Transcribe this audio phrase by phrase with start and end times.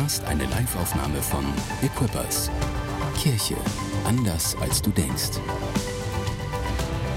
[0.00, 1.44] hörst eine Liveaufnahme von
[1.82, 2.50] Equippers.
[3.16, 3.56] Kirche
[4.06, 5.40] anders als du denkst.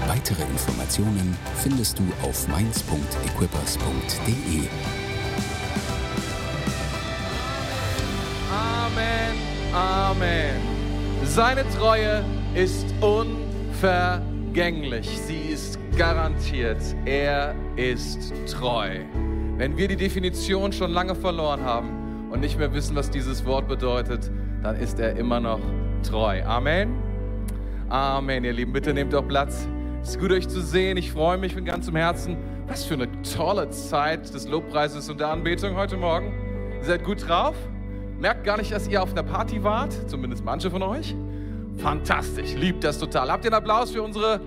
[0.06, 4.68] Weitere Informationen findest du auf mainz.equippers.de.
[8.50, 9.36] Amen,
[9.72, 10.60] Amen.
[11.24, 12.24] Seine Treue
[12.54, 15.08] ist unvergänglich.
[15.26, 16.82] Sie ist garantiert.
[17.04, 18.98] Er ist treu.
[19.56, 22.01] Wenn wir die Definition schon lange verloren haben
[22.32, 24.30] und nicht mehr wissen, was dieses Wort bedeutet,
[24.62, 25.60] dann ist er immer noch
[26.02, 26.42] treu.
[26.44, 26.96] Amen.
[27.90, 28.72] Amen, ihr Lieben.
[28.72, 29.68] Bitte nehmt doch Platz.
[30.02, 30.96] Es ist gut, euch zu sehen.
[30.96, 32.38] Ich freue mich von ganzem Herzen.
[32.66, 36.32] Was für eine tolle Zeit des Lobpreises und der Anbetung heute Morgen.
[36.78, 37.54] Ihr seid gut drauf?
[38.18, 41.14] Merkt gar nicht, dass ihr auf einer Party wart, zumindest manche von euch.
[41.76, 43.30] Fantastisch, liebt das total.
[43.30, 44.40] Habt ihr einen Applaus für unsere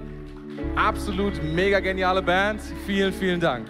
[0.75, 2.61] absolut mega geniale Band?
[2.87, 3.67] Vielen, vielen Dank.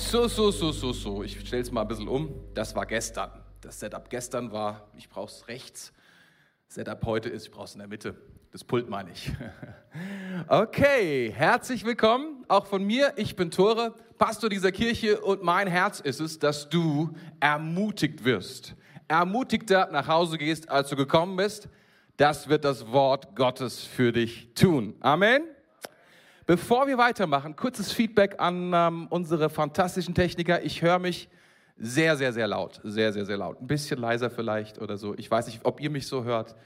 [0.00, 1.22] So, so, so, so, so.
[1.22, 2.34] Ich stelle es mal ein bisschen um.
[2.54, 3.30] Das war gestern.
[3.60, 5.92] Das Setup gestern war, ich brauche es rechts.
[6.66, 8.16] Setup heute ist, ich brauche es in der Mitte.
[8.50, 9.30] Das Pult meine ich.
[10.48, 13.12] Okay, herzlich willkommen, auch von mir.
[13.16, 18.76] Ich bin Tore, Pastor dieser Kirche und mein Herz ist es, dass du ermutigt wirst.
[19.08, 21.68] Ermutigter nach Hause gehst, als du gekommen bist.
[22.16, 24.94] Das wird das Wort Gottes für dich tun.
[25.00, 25.42] Amen.
[26.50, 30.64] Bevor wir weitermachen, kurzes Feedback an ähm, unsere fantastischen Techniker.
[30.64, 31.28] Ich höre mich
[31.76, 32.80] sehr, sehr, sehr laut.
[32.82, 33.60] Sehr, sehr, sehr laut.
[33.60, 35.14] Ein bisschen leiser vielleicht oder so.
[35.16, 36.56] Ich weiß nicht, ob ihr mich so hört.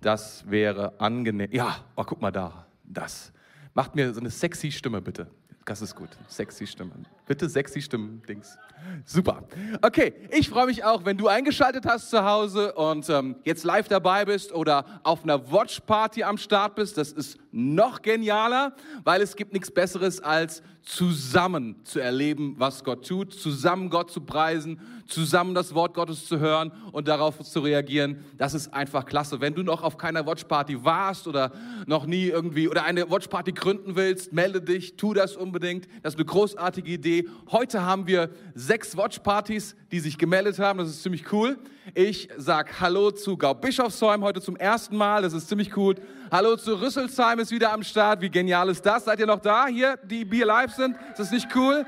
[0.00, 1.52] Das wäre angenehm.
[1.52, 2.66] Ja, oh, guck mal da.
[2.82, 3.32] Das.
[3.74, 5.28] Macht mir so eine sexy Stimme bitte.
[5.64, 6.08] Das ist gut.
[6.26, 6.90] Sexy Stimme.
[7.28, 8.56] Bitte sexy Stimmen, Dings.
[9.04, 9.44] Super.
[9.82, 13.86] Okay, ich freue mich auch, wenn du eingeschaltet hast zu Hause und ähm, jetzt live
[13.86, 16.96] dabei bist oder auf einer Watch Party am Start bist.
[16.96, 23.06] Das ist noch genialer, weil es gibt nichts Besseres als zusammen zu erleben, was Gott
[23.06, 28.24] tut, zusammen Gott zu preisen, zusammen das Wort Gottes zu hören und darauf zu reagieren.
[28.38, 29.40] Das ist einfach klasse.
[29.40, 31.52] Wenn du noch auf keiner Watchparty warst oder
[31.86, 35.86] noch nie irgendwie oder eine Watchparty gründen willst, melde dich, tu das unbedingt.
[36.02, 37.17] Das ist eine großartige Idee.
[37.50, 40.78] Heute haben wir sechs Watchpartys, die sich gemeldet haben.
[40.78, 41.58] Das ist ziemlich cool.
[41.94, 45.22] Ich sag Hallo zu Gaubischofsheim heute zum ersten Mal.
[45.22, 45.94] Das ist ziemlich cool.
[46.30, 48.20] Hallo zu Rüsselsheim ist wieder am Start.
[48.20, 49.04] Wie genial ist das?
[49.04, 50.96] Seid ihr noch da hier, die Bier live sind?
[51.10, 51.86] Ist das nicht cool?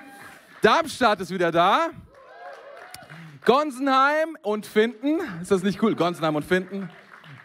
[0.62, 1.90] Darmstadt ist wieder da.
[3.44, 5.18] Gonsenheim und Finden.
[5.40, 5.94] Ist das nicht cool?
[5.94, 6.90] Gonsenheim und Finden.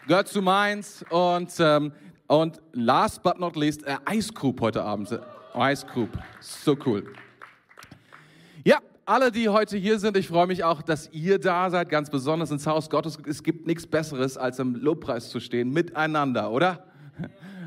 [0.06, 1.04] Gehört zu Mainz.
[1.10, 1.92] Und, ähm,
[2.26, 5.18] und last but not least, äh, Ice Group heute Abend.
[5.54, 6.10] Ice Group.
[6.40, 7.04] So cool.
[9.08, 12.50] Alle, die heute hier sind, ich freue mich auch, dass ihr da seid, ganz besonders
[12.50, 13.16] ins Haus Gottes.
[13.24, 16.86] Es gibt nichts Besseres, als im Lobpreis zu stehen, miteinander, oder?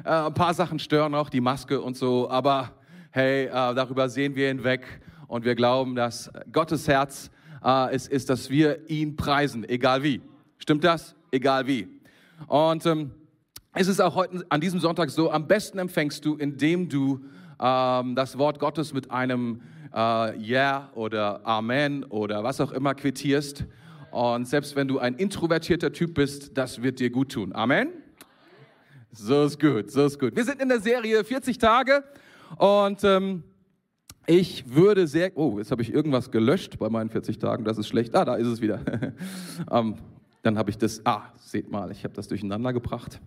[0.04, 2.74] Äh, ein paar Sachen stören auch, die Maske und so, aber
[3.12, 7.32] hey, äh, darüber sehen wir hinweg und wir glauben, dass Gottes Herz
[7.64, 10.22] äh, es ist, dass wir ihn preisen, egal wie.
[10.58, 11.16] Stimmt das?
[11.32, 11.88] Egal wie.
[12.48, 13.12] Und ähm,
[13.74, 17.22] es ist auch heute an diesem Sonntag so, am besten empfängst du, indem du
[17.62, 19.62] ähm, das Wort Gottes mit einem
[19.94, 23.66] äh, Ja oder Amen oder was auch immer quittierst.
[24.12, 27.54] Und selbst wenn du ein introvertierter Typ bist, das wird dir gut tun.
[27.54, 27.90] Amen?
[29.12, 30.36] So ist gut, so ist gut.
[30.36, 32.04] Wir sind in der Serie 40 Tage
[32.58, 33.44] und ähm,
[34.28, 35.36] ich würde sehr.
[35.36, 37.64] Oh, jetzt habe ich irgendwas gelöscht bei meinen 40 Tagen.
[37.64, 38.16] Das ist schlecht.
[38.16, 38.80] Ah, da ist es wieder.
[39.72, 39.96] ähm,
[40.44, 41.04] dann habe ich das.
[41.06, 43.20] Ah, seht mal, ich habe das durcheinander gebracht.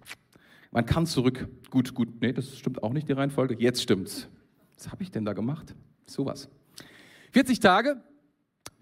[0.71, 1.49] Man kann zurück.
[1.71, 2.09] Gut, gut.
[2.21, 3.57] Nee, das stimmt auch nicht die Reihenfolge.
[3.59, 4.29] Jetzt stimmt's.
[4.77, 5.75] Was habe ich denn da gemacht?
[6.07, 6.49] Sowas.
[7.33, 8.03] 40 Tage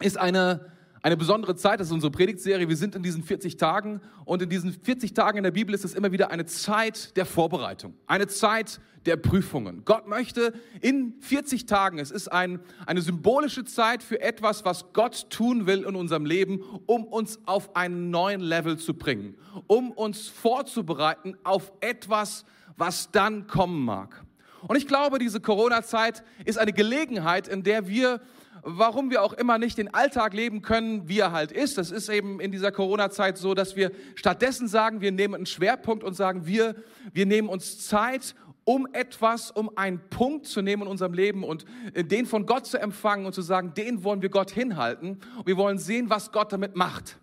[0.00, 0.70] ist eine
[1.02, 2.68] eine besondere Zeit, das ist unsere Predigtserie.
[2.68, 5.84] Wir sind in diesen 40 Tagen und in diesen 40 Tagen in der Bibel ist
[5.84, 9.82] es immer wieder eine Zeit der Vorbereitung, eine Zeit der Prüfungen.
[9.86, 15.30] Gott möchte in 40 Tagen, es ist ein, eine symbolische Zeit für etwas, was Gott
[15.30, 20.28] tun will in unserem Leben, um uns auf einen neuen Level zu bringen, um uns
[20.28, 22.44] vorzubereiten auf etwas,
[22.76, 24.22] was dann kommen mag.
[24.66, 28.20] Und ich glaube, diese Corona-Zeit ist eine Gelegenheit, in der wir
[28.62, 31.78] warum wir auch immer nicht den Alltag leben können, wie er halt ist.
[31.78, 36.04] Das ist eben in dieser Corona-Zeit so, dass wir stattdessen sagen, wir nehmen einen Schwerpunkt
[36.04, 36.74] und sagen, wir,
[37.12, 41.64] wir nehmen uns Zeit, um etwas, um einen Punkt zu nehmen in unserem Leben und
[41.94, 45.20] den von Gott zu empfangen und zu sagen, den wollen wir Gott hinhalten.
[45.36, 47.18] Und wir wollen sehen, was Gott damit macht.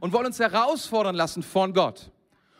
[0.00, 2.10] Und wollen uns herausfordern lassen von Gott.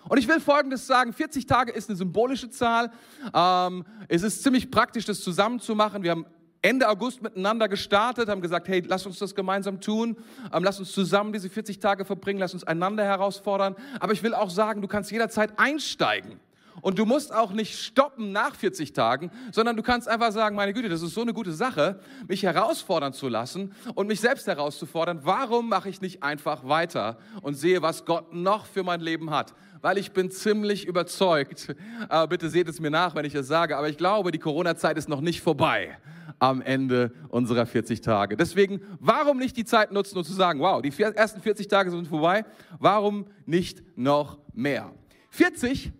[0.08, 2.90] Und ich will Folgendes sagen, 40 Tage ist eine symbolische Zahl.
[3.34, 6.02] Ähm, es ist ziemlich praktisch, das zusammenzumachen.
[6.02, 6.26] Wir haben
[6.60, 10.16] Ende August miteinander gestartet, haben gesagt, hey, lass uns das gemeinsam tun,
[10.52, 13.76] ähm, lass uns zusammen diese 40 Tage verbringen, lass uns einander herausfordern.
[14.00, 16.40] Aber ich will auch sagen, du kannst jederzeit einsteigen
[16.80, 20.72] Und du musst auch nicht stoppen nach 40 Tagen, sondern du kannst einfach sagen, meine
[20.72, 25.20] Güte, das ist so eine gute Sache, mich herausfordern zu lassen und mich selbst herauszufordern.
[25.22, 29.54] Warum mache ich nicht einfach weiter und sehe, was Gott noch für mein Leben hat?
[29.80, 31.74] Weil ich bin ziemlich überzeugt,
[32.10, 34.98] äh, bitte seht es mir nach, wenn ich es sage, aber ich glaube, die Corona-Zeit
[34.98, 35.96] ist noch nicht vorbei
[36.38, 38.36] am Ende unserer 40 Tage.
[38.36, 42.06] Deswegen, warum nicht die Zeit nutzen und zu sagen, wow, die ersten 40 Tage sind
[42.06, 42.44] vorbei,
[42.78, 44.92] warum nicht noch mehr?
[45.30, 45.92] 40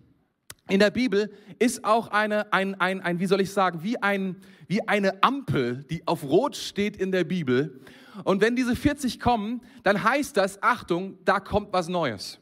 [0.69, 4.37] in der Bibel ist auch eine, ein, ein, ein, wie soll ich sagen, wie, ein,
[4.67, 7.81] wie eine Ampel, die auf Rot steht in der Bibel.
[8.23, 12.39] Und wenn diese 40 kommen, dann heißt das, Achtung, da kommt was Neues.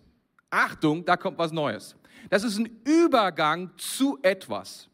[0.49, 1.95] Achtung, da kommt was Neues.
[2.29, 4.89] Das ist ein Übergang zu etwas.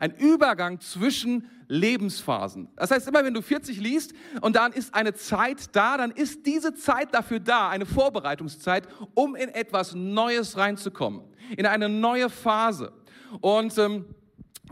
[0.00, 2.68] Ein Übergang zwischen Lebensphasen.
[2.76, 6.46] Das heißt, immer wenn du 40 liest und dann ist eine Zeit da, dann ist
[6.46, 11.22] diese Zeit dafür da, eine Vorbereitungszeit, um in etwas Neues reinzukommen,
[11.56, 12.92] in eine neue Phase.
[13.40, 14.04] Und ähm,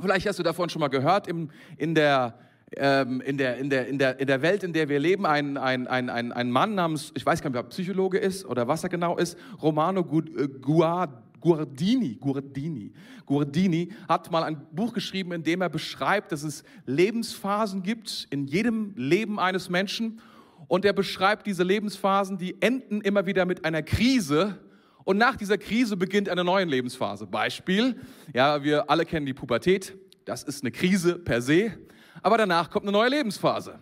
[0.01, 2.39] vielleicht hast du davon schon mal gehört, im, in der
[2.77, 5.59] ähm, in, der, in, der, in, der, in der Welt, in der wir leben, ein,
[5.59, 8.83] ein, ein, ein, Mann namens, ich weiß gar nicht, ob er Psychologe ist oder was
[8.83, 11.11] er genau ist, Romano äh, Guard,
[11.43, 12.93] Guardini, Guardini,
[13.27, 18.47] Guardini hat mal ein Buch geschrieben, in dem er beschreibt, dass es Lebensphasen gibt in
[18.47, 20.21] jedem Leben eines Menschen.
[20.69, 24.59] Und er beschreibt diese Lebensphasen, die enden immer wieder mit einer Krise.
[25.05, 27.27] Und nach dieser Krise beginnt eine neue Lebensphase.
[27.27, 27.97] Beispiel,
[28.33, 29.95] ja, wir alle kennen die Pubertät.
[30.25, 31.77] Das ist eine Krise per se.
[32.23, 33.79] Aber danach kommt eine neue Lebensphase.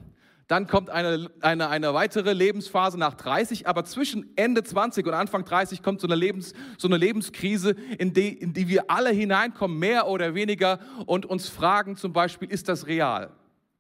[0.51, 5.45] Dann kommt eine, eine, eine weitere Lebensphase nach 30, aber zwischen Ende 20 und Anfang
[5.45, 9.79] 30 kommt so eine, Lebens, so eine Lebenskrise, in die, in die wir alle hineinkommen,
[9.79, 13.31] mehr oder weniger, und uns fragen zum Beispiel, ist das real?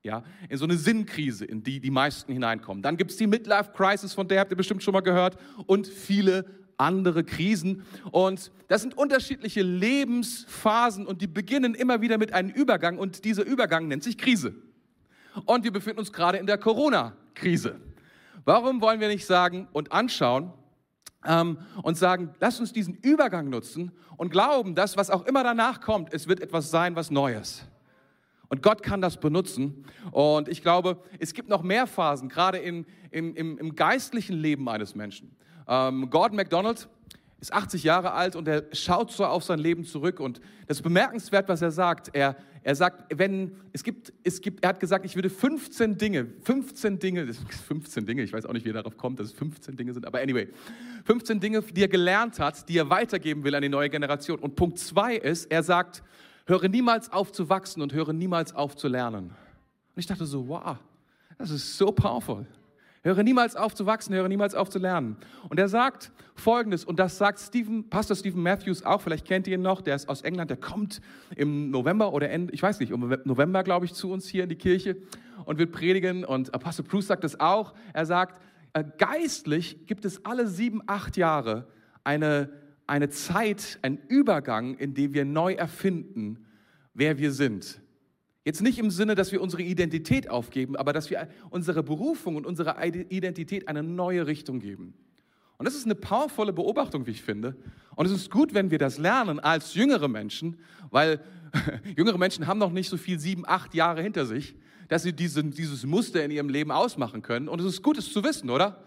[0.05, 2.85] Ja, in so eine Sinnkrise, in die die meisten hineinkommen.
[2.85, 5.89] Dann gibt es die Midlife Crisis, von der habt ihr bestimmt schon mal gehört, und
[5.89, 6.45] viele
[6.77, 7.83] andere Krisen.
[8.13, 13.45] Und das sind unterschiedliche Lebensphasen und die beginnen immer wieder mit einem Übergang und dieser
[13.45, 14.55] Übergang nennt sich Krise.
[15.45, 17.81] Und wir befinden uns gerade in der Corona-Krise.
[18.45, 20.53] Warum wollen wir nicht sagen und anschauen
[21.27, 25.81] ähm, und sagen, lass uns diesen Übergang nutzen und glauben, dass was auch immer danach
[25.81, 27.67] kommt, es wird etwas sein, was Neues.
[28.49, 29.87] Und Gott kann das benutzen.
[30.11, 34.69] Und ich glaube, es gibt noch mehr Phasen, gerade in, im, im, im geistlichen Leben
[34.69, 35.37] eines Menschen.
[35.69, 36.89] Ähm, Gordon MacDonald
[37.41, 40.21] ist 80 Jahre alt und er schaut so auf sein Leben zurück.
[40.21, 42.11] Und das ist bemerkenswert, was er sagt.
[42.13, 46.27] Er, er sagt, wenn, es gibt, es gibt, er hat gesagt, ich würde 15 Dinge,
[46.43, 47.33] 15 Dinge,
[47.69, 50.07] 15 Dinge, ich weiß auch nicht, wie er darauf kommt, dass es 15 Dinge sind,
[50.07, 50.49] aber anyway,
[51.05, 54.39] 15 Dinge, die er gelernt hat, die er weitergeben will an die neue Generation.
[54.39, 56.03] Und Punkt zwei ist, er sagt,
[56.45, 59.31] höre niemals auf zu wachsen und höre niemals auf zu lernen.
[59.95, 60.77] Und ich dachte so, wow,
[61.39, 62.47] das ist so powerful.
[63.03, 65.17] Höre niemals auf zu wachsen, höre niemals auf zu lernen.
[65.49, 69.55] Und er sagt Folgendes, und das sagt Stephen, Pastor Stephen Matthews auch, vielleicht kennt ihr
[69.55, 71.01] ihn noch, der ist aus England, der kommt
[71.35, 74.51] im November oder Ende, ich weiß nicht, im November, glaube ich, zu uns hier in
[74.51, 74.99] die Kirche
[75.47, 76.25] und wird predigen.
[76.27, 77.73] Und Apostel Bruce sagt das auch.
[77.95, 78.41] Er sagt,
[78.75, 81.67] äh, geistlich gibt es alle sieben, acht Jahre
[82.05, 82.51] eine,
[82.87, 86.47] eine Zeit, einen Übergang, in dem wir neu erfinden,
[86.93, 87.81] wer wir sind.
[88.45, 92.47] Jetzt nicht im Sinne, dass wir unsere Identität aufgeben, aber dass wir unsere Berufung und
[92.47, 94.95] unsere Identität eine neue Richtung geben.
[95.59, 97.55] Und das ist eine powervolle Beobachtung, wie ich finde.
[97.95, 100.59] Und es ist gut, wenn wir das lernen als jüngere Menschen,
[100.91, 101.21] weil
[101.97, 104.55] jüngere Menschen haben noch nicht so viel sieben, acht Jahre hinter sich,
[104.89, 107.47] dass sie diesen, dieses Muster in ihrem Leben ausmachen können.
[107.47, 108.83] Und es ist gut, es zu wissen, oder?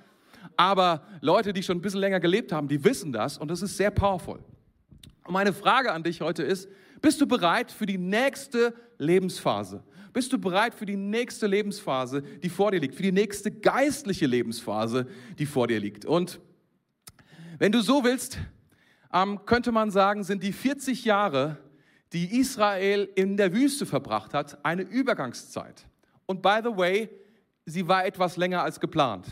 [0.57, 3.77] Aber Leute, die schon ein bisschen länger gelebt haben, die wissen das und das ist
[3.77, 4.39] sehr powerful.
[5.25, 6.69] Und meine Frage an dich heute ist,
[7.01, 9.83] bist du bereit für die nächste Lebensphase?
[10.13, 14.27] Bist du bereit für die nächste Lebensphase, die vor dir liegt, für die nächste geistliche
[14.27, 15.07] Lebensphase,
[15.39, 16.05] die vor dir liegt?
[16.05, 16.39] Und
[17.57, 18.37] wenn du so willst,
[19.13, 21.57] ähm, könnte man sagen, sind die 40 Jahre,
[22.11, 25.85] die Israel in der Wüste verbracht hat, eine Übergangszeit.
[26.25, 27.09] Und by the way,
[27.65, 29.27] sie war etwas länger als geplant.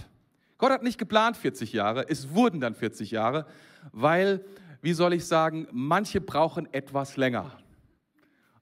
[0.58, 3.48] Gott hat nicht geplant 40 Jahre, es wurden dann 40 Jahre,
[3.92, 4.46] weil,
[4.82, 7.52] wie soll ich sagen, manche brauchen etwas länger.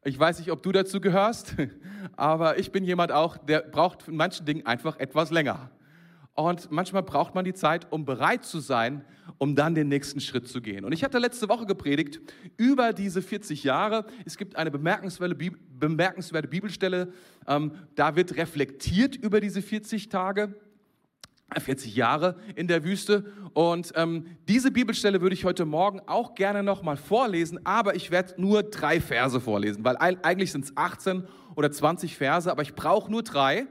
[0.03, 1.55] Ich weiß nicht, ob du dazu gehörst,
[2.15, 5.71] aber ich bin jemand auch, der braucht in manchen Dingen einfach etwas länger.
[6.33, 9.03] Und manchmal braucht man die Zeit, um bereit zu sein,
[9.37, 10.85] um dann den nächsten Schritt zu gehen.
[10.85, 12.21] Und ich hatte letzte Woche gepredigt
[12.55, 14.05] über diese 40 Jahre.
[14.25, 15.35] Es gibt eine bemerkenswerte,
[16.47, 17.11] Bibelstelle,
[17.45, 20.55] ähm, da wird reflektiert über diese 40 Tage.
[21.57, 23.25] 40 Jahre in der Wüste.
[23.53, 28.39] Und ähm, diese Bibelstelle würde ich heute Morgen auch gerne nochmal vorlesen, aber ich werde
[28.39, 31.23] nur drei Verse vorlesen, weil eigentlich sind es 18
[31.55, 33.67] oder 20 Verse, aber ich brauche nur drei.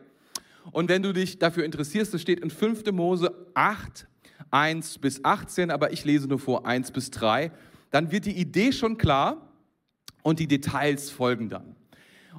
[0.73, 2.91] Und wenn du dich dafür interessierst, das steht in 5.
[2.93, 4.07] Mose 8,
[4.51, 7.53] 1 bis 18, aber ich lese nur vor 1 bis 3,
[7.91, 9.45] dann wird die Idee schon klar.
[10.23, 11.78] Und die Details folgen dann.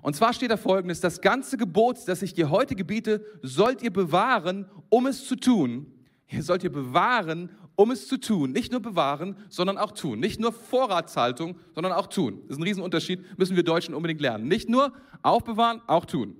[0.02, 3.92] Und zwar steht da folgendes, das ganze Gebot, das ich dir heute gebiete, sollt ihr
[3.92, 5.92] bewahren, um es zu tun.
[6.28, 8.52] Ihr sollt ihr bewahren, um es zu tun.
[8.52, 10.20] Nicht nur bewahren, sondern auch tun.
[10.20, 12.42] Nicht nur Vorratshaltung, sondern auch tun.
[12.44, 14.48] Das ist ein Riesenunterschied, müssen wir Deutschen unbedingt lernen.
[14.48, 16.36] Nicht nur aufbewahren, auch tun.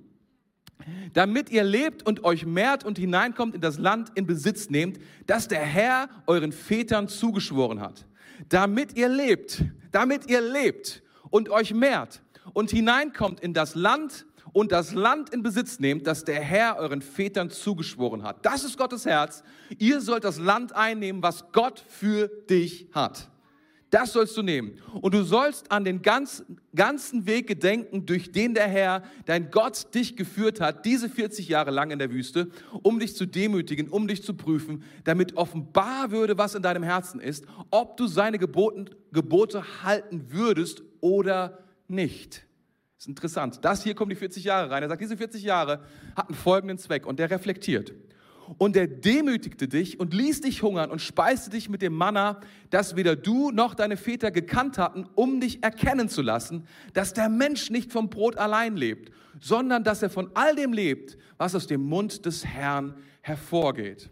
[1.12, 5.48] Damit ihr lebt und euch mehrt und hineinkommt in das Land in Besitz nehmt, das
[5.48, 8.06] der Herr euren Vätern zugeschworen hat.
[8.48, 12.22] Damit ihr lebt, damit ihr lebt und euch mehrt
[12.52, 17.02] und hineinkommt in das Land und das Land in Besitz nehmt, das der Herr euren
[17.02, 18.44] Vätern zugeschworen hat.
[18.44, 19.42] Das ist Gottes Herz.
[19.78, 23.28] Ihr sollt das Land einnehmen, was Gott für dich hat.
[23.90, 24.78] Das sollst du nehmen.
[25.00, 29.92] Und du sollst an den ganzen, ganzen Weg gedenken, durch den der Herr, dein Gott,
[29.94, 32.50] dich geführt hat, diese 40 Jahre lang in der Wüste,
[32.82, 37.20] um dich zu demütigen, um dich zu prüfen, damit offenbar würde, was in deinem Herzen
[37.20, 41.69] ist, ob du seine Geboten, Gebote halten würdest oder nicht.
[42.96, 43.58] Das ist interessant.
[43.62, 44.82] Das hier kommen die 40 Jahre rein.
[44.82, 47.94] Er sagt, diese 40 Jahre hatten folgenden Zweck und der reflektiert.
[48.58, 52.96] Und er demütigte dich und ließ dich hungern und speiste dich mit dem Manna, das
[52.96, 57.70] weder du noch deine Väter gekannt hatten, um dich erkennen zu lassen, dass der Mensch
[57.70, 61.82] nicht vom Brot allein lebt, sondern dass er von all dem lebt, was aus dem
[61.82, 64.10] Mund des Herrn hervorgeht.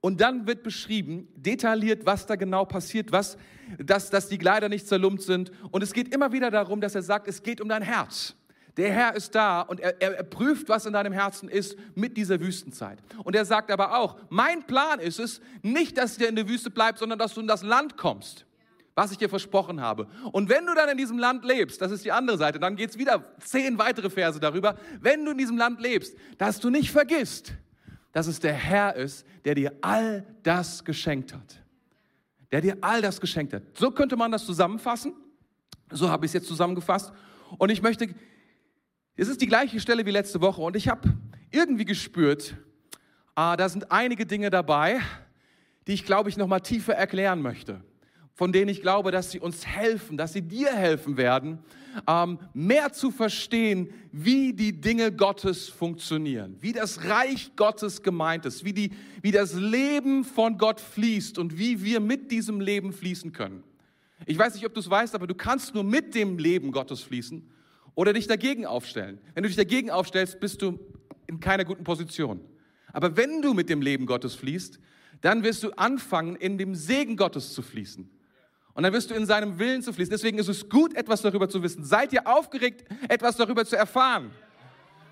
[0.00, 3.36] Und dann wird beschrieben, detailliert, was da genau passiert, was,
[3.78, 5.52] dass, dass die Kleider nicht zerlumpt sind.
[5.70, 8.34] Und es geht immer wieder darum, dass er sagt, es geht um dein Herz.
[8.76, 12.16] Der Herr ist da und er, er, er, prüft, was in deinem Herzen ist mit
[12.16, 12.98] dieser Wüstenzeit.
[13.24, 16.70] Und er sagt aber auch, mein Plan ist es, nicht, dass du in der Wüste
[16.70, 18.46] bleibst, sondern dass du in das Land kommst,
[18.94, 20.06] was ich dir versprochen habe.
[20.32, 22.90] Und wenn du dann in diesem Land lebst, das ist die andere Seite, dann geht
[22.90, 26.90] es wieder zehn weitere Verse darüber, wenn du in diesem Land lebst, dass du nicht
[26.90, 27.52] vergisst,
[28.12, 31.62] dass es der Herr ist, der dir all das geschenkt hat.
[32.50, 33.62] Der dir all das geschenkt hat.
[33.74, 35.14] So könnte man das zusammenfassen.
[35.90, 37.12] So habe ich es jetzt zusammengefasst.
[37.58, 38.14] Und ich möchte
[39.16, 41.12] es ist die gleiche Stelle wie letzte Woche und ich habe
[41.50, 42.54] irgendwie gespürt,
[43.34, 45.00] ah, da sind einige Dinge dabei,
[45.86, 47.82] die ich glaube ich noch mal tiefer erklären möchte,
[48.34, 51.58] von denen ich glaube, dass sie uns helfen, dass sie dir helfen werden,
[52.06, 58.64] ähm, mehr zu verstehen, wie die Dinge Gottes funktionieren, wie das Reich Gottes gemeint ist,
[58.64, 63.32] wie, die, wie das Leben von Gott fließt und wie wir mit diesem Leben fließen
[63.32, 63.62] können.
[64.26, 67.02] Ich weiß nicht, ob du es weißt, aber du kannst nur mit dem Leben Gottes
[67.02, 67.48] fließen
[67.94, 69.18] oder dich dagegen aufstellen.
[69.34, 70.78] Wenn du dich dagegen aufstellst, bist du
[71.26, 72.40] in keiner guten Position.
[72.92, 74.78] Aber wenn du mit dem Leben Gottes fließt,
[75.20, 78.08] dann wirst du anfangen, in dem Segen Gottes zu fließen.
[78.74, 80.10] Und dann wirst du in seinem Willen zu fließen.
[80.10, 81.84] Deswegen ist es gut, etwas darüber zu wissen.
[81.84, 84.30] Seid ihr aufgeregt, etwas darüber zu erfahren?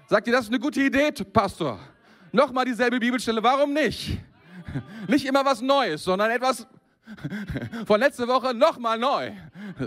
[0.09, 1.79] Sagt ihr, das ist eine gute Idee, Pastor?
[2.33, 4.19] Nochmal dieselbe Bibelstelle, warum nicht?
[5.09, 6.67] Nicht immer was Neues, sondern etwas
[7.87, 9.33] von letzter Woche nochmal neu.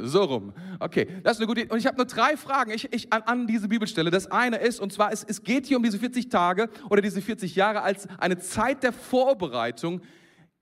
[0.03, 0.53] So rum.
[0.79, 1.71] Okay, das ist eine gute Idee.
[1.71, 4.09] Und ich habe nur drei Fragen ich, ich, an, an, diese Bibelstelle.
[4.09, 7.21] Das eine ist, und zwar, es, es geht hier um diese 40 Tage oder diese
[7.21, 10.01] 40 Jahre als eine Zeit der Vorbereitung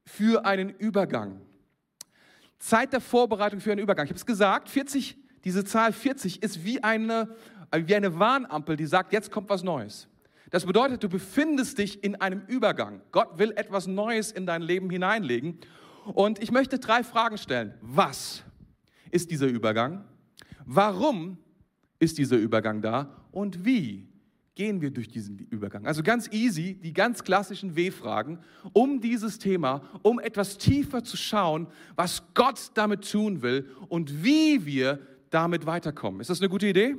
[0.06, 1.42] für einen Übergang.
[2.60, 4.06] Zeit der Vorbereitung für einen Übergang.
[4.06, 7.36] Ich habe es gesagt, 40, diese Zahl 40 ist wie eine,
[7.74, 10.08] wie eine Warnampel, die sagt, jetzt kommt was Neues.
[10.50, 13.02] Das bedeutet, du befindest dich in einem Übergang.
[13.12, 15.60] Gott will etwas Neues in dein Leben hineinlegen.
[16.06, 17.74] Und ich möchte drei Fragen stellen.
[17.82, 18.44] Was
[19.12, 20.06] ist dieser Übergang?
[20.66, 21.38] Warum
[22.00, 23.16] ist dieser Übergang da?
[23.32, 24.08] Und wie
[24.60, 25.88] gehen wir durch diesen Übergang?
[25.88, 28.40] Also ganz easy, die ganz klassischen W-Fragen,
[28.74, 34.66] um dieses Thema, um etwas tiefer zu schauen, was Gott damit tun will und wie
[34.66, 35.00] wir
[35.30, 36.20] damit weiterkommen.
[36.20, 36.98] Ist das eine gute Idee?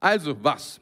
[0.00, 0.80] Also, was?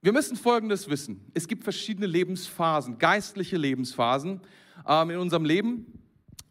[0.00, 1.20] Wir müssen Folgendes wissen.
[1.34, 4.40] Es gibt verschiedene Lebensphasen, geistliche Lebensphasen
[4.86, 5.86] ähm, in unserem Leben.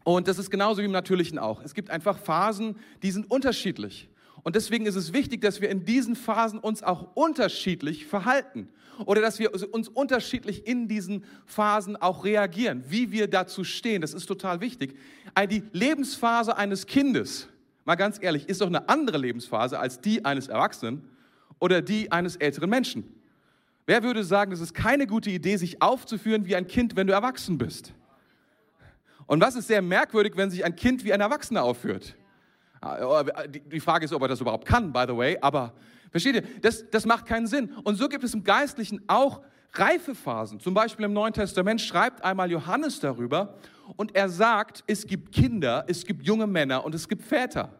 [0.04, 1.62] Und das ist genauso wie im Natürlichen auch.
[1.62, 4.10] Es gibt einfach Phasen, die sind unterschiedlich.
[4.44, 8.68] Und deswegen ist es wichtig, dass wir in diesen Phasen uns auch unterschiedlich verhalten.
[9.06, 14.02] Oder dass wir uns unterschiedlich in diesen Phasen auch reagieren, wie wir dazu stehen.
[14.02, 14.96] Das ist total wichtig.
[15.50, 17.48] Die Lebensphase eines Kindes,
[17.84, 21.08] mal ganz ehrlich, ist doch eine andere Lebensphase als die eines Erwachsenen
[21.58, 23.12] oder die eines älteren Menschen.
[23.86, 27.14] Wer würde sagen, es ist keine gute Idee, sich aufzuführen wie ein Kind, wenn du
[27.14, 27.92] erwachsen bist?
[29.26, 32.14] Und was ist sehr merkwürdig, wenn sich ein Kind wie ein Erwachsener aufführt?
[32.84, 35.72] Ah, die Frage ist, ob er das überhaupt kann, by the way, aber
[36.10, 37.72] versteht ihr, das, das macht keinen Sinn.
[37.82, 39.40] Und so gibt es im Geistlichen auch
[39.72, 40.60] Reifephasen.
[40.60, 43.54] Zum Beispiel im Neuen Testament schreibt einmal Johannes darüber
[43.96, 47.72] und er sagt, es gibt Kinder, es gibt junge Männer und es gibt Väter.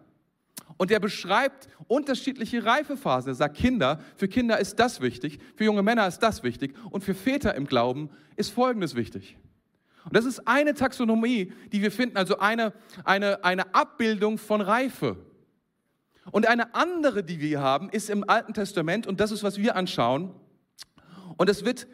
[0.79, 3.31] Und er beschreibt unterschiedliche Reifephasen.
[3.33, 7.05] Er sagt, Kinder, für Kinder ist das wichtig, für junge Männer ist das wichtig und
[7.05, 9.37] für Väter im Glauben ist Folgendes wichtig.
[10.05, 12.73] Und das ist eine Taxonomie, die wir finden, also eine,
[13.05, 15.17] eine, eine Abbildung von Reife.
[16.31, 19.77] Und eine andere, die wir haben, ist im Alten Testament und das ist, was wir
[19.77, 20.35] anschauen.
[21.37, 21.87] Und es wird,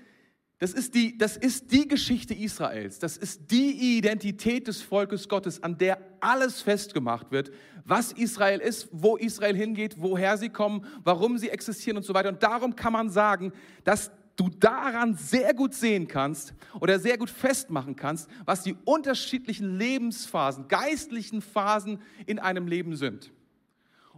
[0.59, 2.99] das ist die, das ist die Geschichte Israels.
[2.99, 7.51] Das ist die Identität des Volkes Gottes, an der alles festgemacht wird,
[7.85, 12.29] was Israel ist, wo Israel hingeht, woher sie kommen, warum sie existieren und so weiter.
[12.29, 13.53] Und darum kann man sagen,
[13.85, 19.79] dass du daran sehr gut sehen kannst oder sehr gut festmachen kannst, was die unterschiedlichen
[19.79, 23.31] Lebensphasen, geistlichen Phasen in einem Leben sind.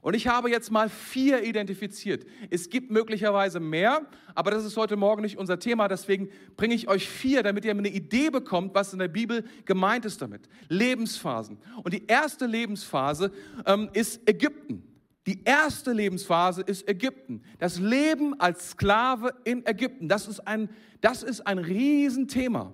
[0.00, 2.24] Und ich habe jetzt mal vier identifiziert.
[2.50, 4.02] Es gibt möglicherweise mehr,
[4.34, 5.86] aber das ist heute Morgen nicht unser Thema.
[5.88, 10.04] Deswegen bringe ich euch vier, damit ihr eine Idee bekommt, was in der Bibel gemeint
[10.04, 10.48] ist damit.
[10.68, 11.58] Lebensphasen.
[11.82, 13.32] Und die erste Lebensphase
[13.64, 14.91] ähm, ist Ägypten.
[15.26, 17.42] Die erste Lebensphase ist Ägypten.
[17.58, 20.08] Das Leben als Sklave in Ägypten.
[20.08, 20.68] Das ist ein,
[21.00, 22.72] das ist ein Riesenthema.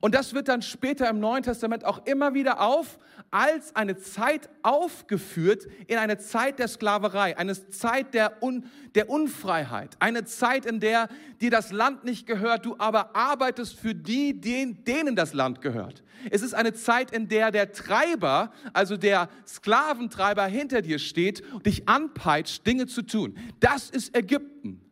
[0.00, 2.98] Und das wird dann später im Neuen Testament auch immer wieder auf
[3.30, 9.96] als eine Zeit aufgeführt in eine Zeit der Sklaverei, eine Zeit der, Un, der Unfreiheit,
[10.00, 11.08] eine Zeit, in der
[11.40, 16.02] dir das Land nicht gehört, du aber arbeitest für die, denen das Land gehört.
[16.30, 21.66] Es ist eine Zeit, in der der Treiber, also der Sklaventreiber hinter dir steht und
[21.66, 23.38] dich anpeitscht, Dinge zu tun.
[23.60, 24.89] Das ist Ägypten.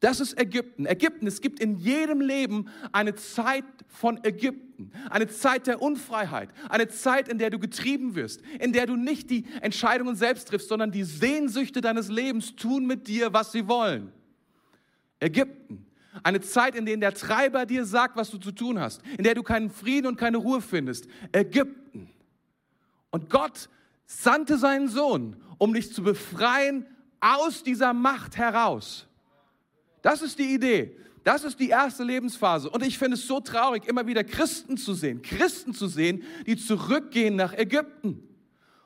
[0.00, 0.86] Das ist Ägypten.
[0.86, 6.88] Ägypten, es gibt in jedem Leben eine Zeit von Ägypten, eine Zeit der Unfreiheit, eine
[6.88, 10.90] Zeit, in der du getrieben wirst, in der du nicht die Entscheidungen selbst triffst, sondern
[10.90, 14.10] die Sehnsüchte deines Lebens tun mit dir, was sie wollen.
[15.20, 15.84] Ägypten,
[16.22, 19.34] eine Zeit, in der der Treiber dir sagt, was du zu tun hast, in der
[19.34, 21.08] du keinen Frieden und keine Ruhe findest.
[21.30, 22.08] Ägypten.
[23.10, 23.68] Und Gott
[24.06, 26.86] sandte seinen Sohn, um dich zu befreien
[27.20, 29.06] aus dieser Macht heraus.
[30.02, 30.96] Das ist die Idee.
[31.24, 32.70] Das ist die erste Lebensphase.
[32.70, 36.56] Und ich finde es so traurig, immer wieder Christen zu sehen, Christen zu sehen, die
[36.56, 38.22] zurückgehen nach Ägypten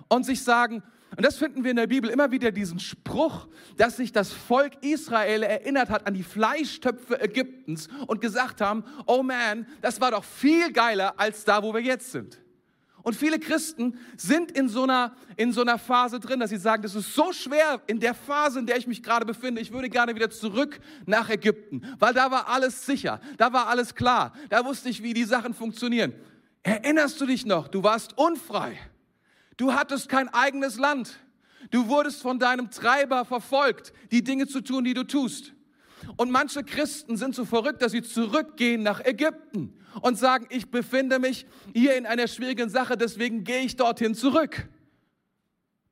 [0.09, 0.83] und sich sagen,
[1.16, 4.73] und das finden wir in der Bibel immer wieder diesen Spruch, dass sich das Volk
[4.83, 10.25] Israel erinnert hat an die Fleischtöpfe Ägyptens und gesagt haben, oh man, das war doch
[10.25, 12.40] viel geiler als da, wo wir jetzt sind.
[13.05, 16.83] Und viele Christen sind in so, einer, in so einer Phase drin, dass sie sagen,
[16.83, 19.61] das ist so schwer in der Phase, in der ich mich gerade befinde.
[19.61, 23.95] Ich würde gerne wieder zurück nach Ägypten, weil da war alles sicher, da war alles
[23.95, 26.14] klar, da wusste ich, wie die Sachen funktionieren.
[26.62, 27.69] Erinnerst du dich noch?
[27.69, 28.79] Du warst unfrei.
[29.59, 31.19] Du hattest kein eigenes Land.
[31.71, 35.53] Du wurdest von deinem Treiber verfolgt, die Dinge zu tun, die du tust.
[36.17, 41.19] Und manche Christen sind so verrückt, dass sie zurückgehen nach Ägypten und sagen, ich befinde
[41.19, 44.69] mich hier in einer schwierigen Sache, deswegen gehe ich dorthin zurück.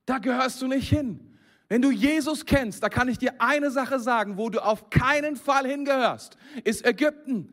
[0.06, 1.38] Da gehörst du nicht hin.
[1.68, 5.36] Wenn du Jesus kennst, da kann ich dir eine Sache sagen, wo du auf keinen
[5.36, 7.52] Fall hingehörst, ist Ägypten.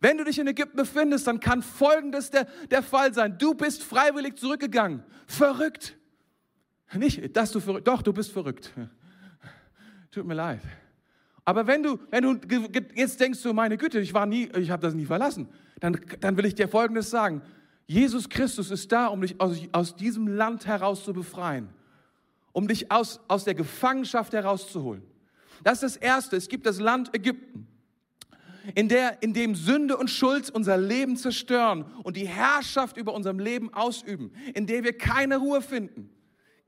[0.00, 3.38] Wenn du dich in Ägypten befindest, dann kann Folgendes der, der Fall sein.
[3.38, 5.02] Du bist freiwillig zurückgegangen.
[5.26, 5.96] Verrückt.
[6.92, 8.72] Nicht, dass du verrückt, doch, du bist verrückt.
[10.10, 10.60] Tut mir leid.
[11.44, 12.38] Aber wenn du, wenn du
[12.94, 15.48] jetzt denkst du, meine Güte, ich war nie, ich habe das nie verlassen,
[15.80, 17.42] dann, dann will ich dir Folgendes sagen.
[17.86, 21.68] Jesus Christus ist da, um dich aus, aus diesem Land heraus zu befreien,
[22.52, 25.02] um dich aus, aus der Gefangenschaft herauszuholen.
[25.62, 26.36] Das ist das Erste.
[26.36, 27.66] Es gibt das Land Ägypten,
[28.74, 33.38] in, der, in dem Sünde und Schuld unser Leben zerstören und die Herrschaft über unserem
[33.38, 36.13] Leben ausüben, in der wir keine Ruhe finden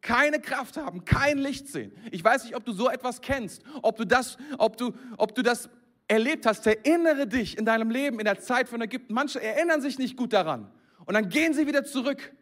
[0.06, 1.90] keine Kraft haben, kein Licht sehen.
[2.12, 5.42] Ich weiß nicht, ob du so etwas kennst, ob du das, ob du, ob du
[5.42, 5.68] das
[6.06, 6.64] erlebt hast.
[6.64, 9.12] Erinnere dich in deinem Leben, in der Zeit von Ägypten.
[9.12, 10.70] Manche erinnern sich nicht gut daran
[11.06, 12.32] und dann gehen sie wieder zurück.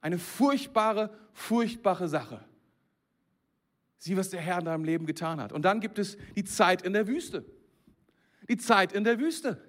[0.00, 2.40] Eine furchtbare, furchtbare Sache.
[3.98, 5.52] Sieh, was der Herr in deinem Leben getan hat.
[5.52, 7.44] Und dann gibt es die Zeit in der Wüste.
[8.48, 9.60] Die Zeit in der Wüste.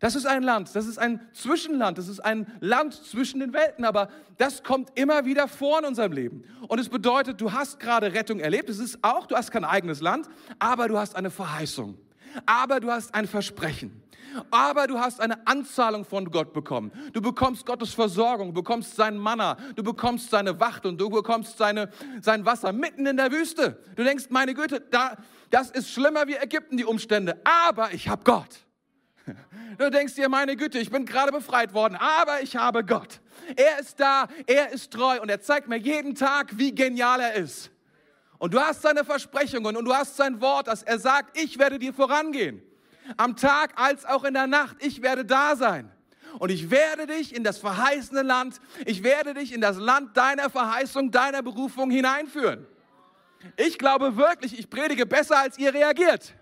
[0.00, 3.84] Das ist ein Land, das ist ein Zwischenland, das ist ein Land zwischen den Welten,
[3.84, 6.44] aber das kommt immer wieder vor in unserem Leben.
[6.68, 10.00] Und es bedeutet, du hast gerade Rettung erlebt, es ist auch, du hast kein eigenes
[10.00, 10.28] Land,
[10.60, 11.98] aber du hast eine Verheißung,
[12.46, 14.02] aber du hast ein Versprechen.
[14.50, 16.92] Aber du hast eine Anzahlung von Gott bekommen.
[17.12, 21.56] Du bekommst Gottes Versorgung, du bekommst sein Manna, du bekommst seine Wacht und du bekommst
[21.56, 23.82] seine, sein Wasser mitten in der Wüste.
[23.96, 25.16] Du denkst, meine Güte, da,
[25.50, 27.40] das ist schlimmer wie Ägypten, die Umstände.
[27.42, 28.67] Aber ich habe Gott.
[29.78, 33.20] Du denkst dir, meine Güte, ich bin gerade befreit worden, aber ich habe Gott.
[33.56, 37.34] Er ist da, er ist treu und er zeigt mir jeden Tag, wie genial er
[37.34, 37.70] ist.
[38.38, 41.78] Und du hast seine Versprechungen und du hast sein Wort, dass er sagt, ich werde
[41.78, 42.62] dir vorangehen.
[43.16, 45.90] Am Tag als auch in der Nacht, ich werde da sein.
[46.38, 50.50] Und ich werde dich in das verheißene Land, ich werde dich in das Land deiner
[50.50, 52.66] Verheißung, deiner Berufung hineinführen.
[53.56, 56.34] Ich glaube wirklich, ich predige besser, als ihr reagiert.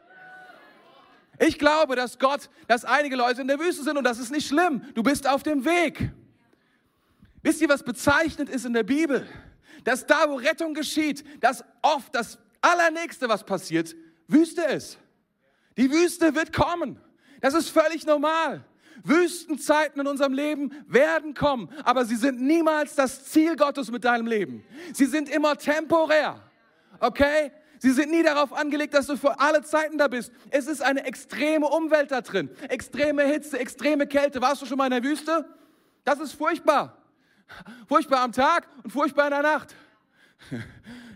[1.39, 4.49] Ich glaube, dass Gott, dass einige Leute in der Wüste sind und das ist nicht
[4.49, 4.83] schlimm.
[4.95, 6.11] Du bist auf dem Weg.
[7.43, 9.27] Wisst ihr, was bezeichnet ist in der Bibel?
[9.87, 13.95] dass da, wo Rettung geschieht, dass oft das Allernächste, was passiert,
[14.27, 14.99] Wüste ist.
[15.77, 17.01] Die Wüste wird kommen.
[17.41, 18.65] Das ist völlig normal.
[19.05, 24.27] Wüstenzeiten in unserem Leben werden kommen, aber sie sind niemals das Ziel Gottes mit deinem
[24.27, 24.65] Leben.
[24.93, 26.43] Sie sind immer temporär.
[26.99, 27.53] Okay?
[27.87, 30.33] Sie sind nie darauf angelegt, dass du für alle Zeiten da bist.
[30.51, 32.51] Es ist eine extreme Umwelt da drin.
[32.69, 34.43] Extreme Hitze, extreme Kälte.
[34.43, 35.49] Warst du schon mal in der Wüste?
[36.03, 37.01] Das ist furchtbar.
[37.87, 39.77] Furchtbar am Tag und furchtbar in der Nacht.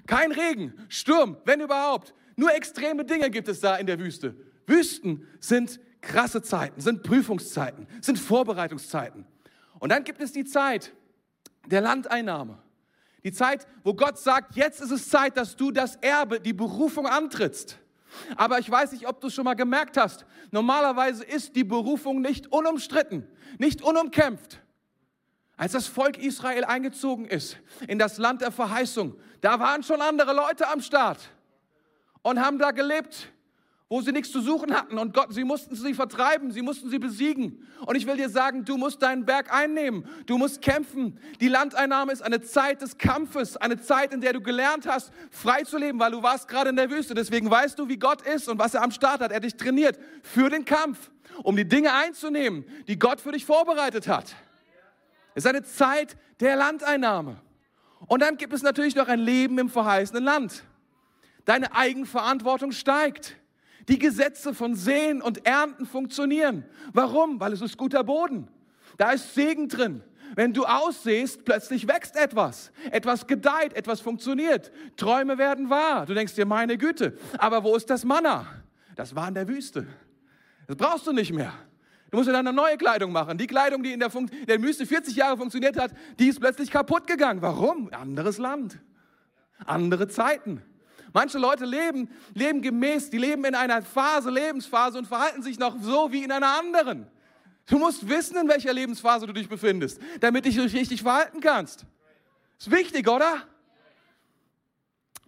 [0.06, 2.14] Kein Regen, Sturm, wenn überhaupt.
[2.36, 4.36] Nur extreme Dinge gibt es da in der Wüste.
[4.68, 9.26] Wüsten sind krasse Zeiten, sind Prüfungszeiten, sind Vorbereitungszeiten.
[9.80, 10.92] Und dann gibt es die Zeit
[11.66, 12.62] der Landeinnahme.
[13.24, 17.06] Die Zeit, wo Gott sagt, jetzt ist es Zeit, dass du das Erbe, die Berufung
[17.06, 17.78] antrittst.
[18.36, 20.24] Aber ich weiß nicht, ob du es schon mal gemerkt hast.
[20.50, 23.26] Normalerweise ist die Berufung nicht unumstritten,
[23.58, 24.60] nicht unumkämpft.
[25.56, 30.32] Als das Volk Israel eingezogen ist in das Land der Verheißung, da waren schon andere
[30.32, 31.18] Leute am Start
[32.22, 33.30] und haben da gelebt
[33.92, 37.00] wo sie nichts zu suchen hatten und Gott, sie mussten sie vertreiben, sie mussten sie
[37.00, 37.66] besiegen.
[37.84, 41.18] Und ich will dir sagen, du musst deinen Berg einnehmen, du musst kämpfen.
[41.40, 45.64] Die Landeinnahme ist eine Zeit des Kampfes, eine Zeit, in der du gelernt hast, frei
[45.64, 47.14] zu leben, weil du warst gerade in der Wüste.
[47.14, 49.32] Deswegen weißt du, wie Gott ist und was er am Start hat.
[49.32, 51.10] Er hat dich trainiert für den Kampf,
[51.42, 54.36] um die Dinge einzunehmen, die Gott für dich vorbereitet hat.
[55.34, 57.40] Es ist eine Zeit der Landeinnahme.
[58.06, 60.62] Und dann gibt es natürlich noch ein Leben im verheißenen Land.
[61.44, 63.36] Deine Eigenverantwortung steigt.
[63.88, 66.64] Die Gesetze von Sehen und Ernten funktionieren.
[66.92, 67.40] Warum?
[67.40, 68.48] Weil es ist guter Boden.
[68.98, 70.02] Da ist Segen drin.
[70.36, 72.70] Wenn du aussehst, plötzlich wächst etwas.
[72.90, 74.70] Etwas gedeiht, etwas funktioniert.
[74.96, 76.06] Träume werden wahr.
[76.06, 78.46] Du denkst dir, meine Güte, aber wo ist das Manna?
[78.94, 79.86] Das war in der Wüste.
[80.66, 81.52] Das brauchst du nicht mehr.
[82.10, 83.38] Du musst dir dann eine neue Kleidung machen.
[83.38, 84.10] Die Kleidung, die in der,
[84.46, 87.40] der Wüste 40 Jahre funktioniert hat, die ist plötzlich kaputt gegangen.
[87.40, 87.92] Warum?
[87.92, 88.78] Anderes Land.
[89.64, 90.62] Andere Zeiten.
[91.12, 95.76] Manche Leute leben, leben gemäß, die leben in einer Phase, Lebensphase und verhalten sich noch
[95.80, 97.06] so wie in einer anderen.
[97.66, 101.84] Du musst wissen, in welcher Lebensphase du dich befindest, damit du dich richtig verhalten kannst.
[102.58, 103.42] Ist wichtig, oder?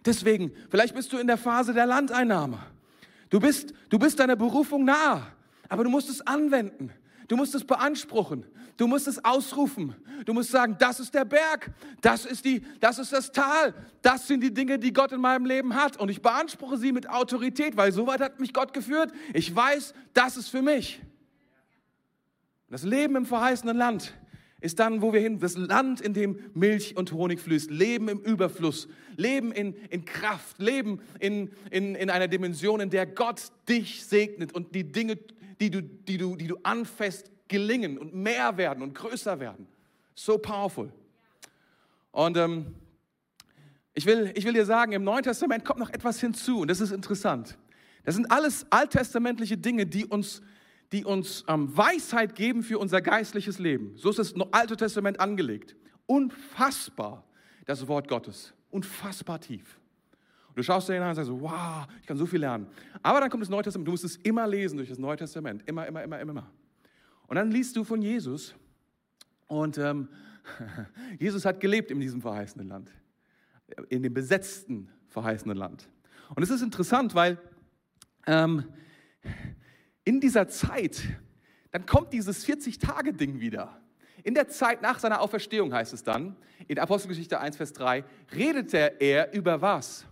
[0.05, 2.59] Deswegen, vielleicht bist du in der Phase der Landeinnahme.
[3.29, 5.27] Du bist, du bist deiner Berufung nah,
[5.69, 6.91] aber du musst es anwenden.
[7.27, 8.45] Du musst es beanspruchen.
[8.77, 9.95] Du musst es ausrufen.
[10.25, 14.27] Du musst sagen, das ist der Berg, das ist, die, das ist das Tal, das
[14.27, 15.97] sind die Dinge, die Gott in meinem Leben hat.
[15.97, 19.11] Und ich beanspruche sie mit Autorität, weil so weit hat mich Gott geführt.
[19.33, 21.01] Ich weiß, das ist für mich.
[22.69, 24.13] Das Leben im verheißenen Land
[24.63, 28.19] ist dann, wo wir hin, das Land, in dem Milch und Honig fließt, Leben im
[28.19, 34.05] Überfluss, Leben in, in Kraft, Leben in, in, in einer Dimension, in der Gott dich
[34.05, 35.19] segnet und die Dinge,
[35.63, 39.67] die du, die du, die du anfasst, gelingen und mehr werden und größer werden.
[40.15, 40.91] So powerful.
[42.11, 42.75] Und ähm,
[43.93, 46.81] ich, will, ich will dir sagen, im Neuen Testament kommt noch etwas hinzu und das
[46.81, 47.57] ist interessant.
[48.03, 50.41] Das sind alles alttestamentliche Dinge, die uns,
[50.91, 53.95] die uns ähm, Weisheit geben für unser geistliches Leben.
[53.95, 55.77] So ist das Alte Testament angelegt.
[56.05, 57.23] Unfassbar,
[57.65, 58.53] das Wort Gottes.
[58.69, 59.79] Unfassbar tief.
[60.53, 62.67] Und du schaust dir hinein und sagst, wow, ich kann so viel lernen.
[63.01, 65.63] Aber dann kommt das Neue Testament, du musst es immer lesen durch das Neue Testament.
[65.65, 66.51] Immer, immer, immer, immer.
[67.25, 68.53] Und dann liest du von Jesus.
[69.47, 70.09] Und ähm,
[71.19, 72.91] Jesus hat gelebt in diesem verheißenen Land.
[73.89, 75.89] In dem besetzten verheißenen Land.
[76.35, 77.39] Und es ist interessant, weil
[78.27, 78.63] ähm,
[80.03, 81.01] in dieser Zeit,
[81.71, 83.81] dann kommt dieses 40-Tage-Ding wieder.
[84.21, 86.35] In der Zeit nach seiner Auferstehung heißt es dann,
[86.67, 90.05] in Apostelgeschichte 1, Vers 3, redete er über was?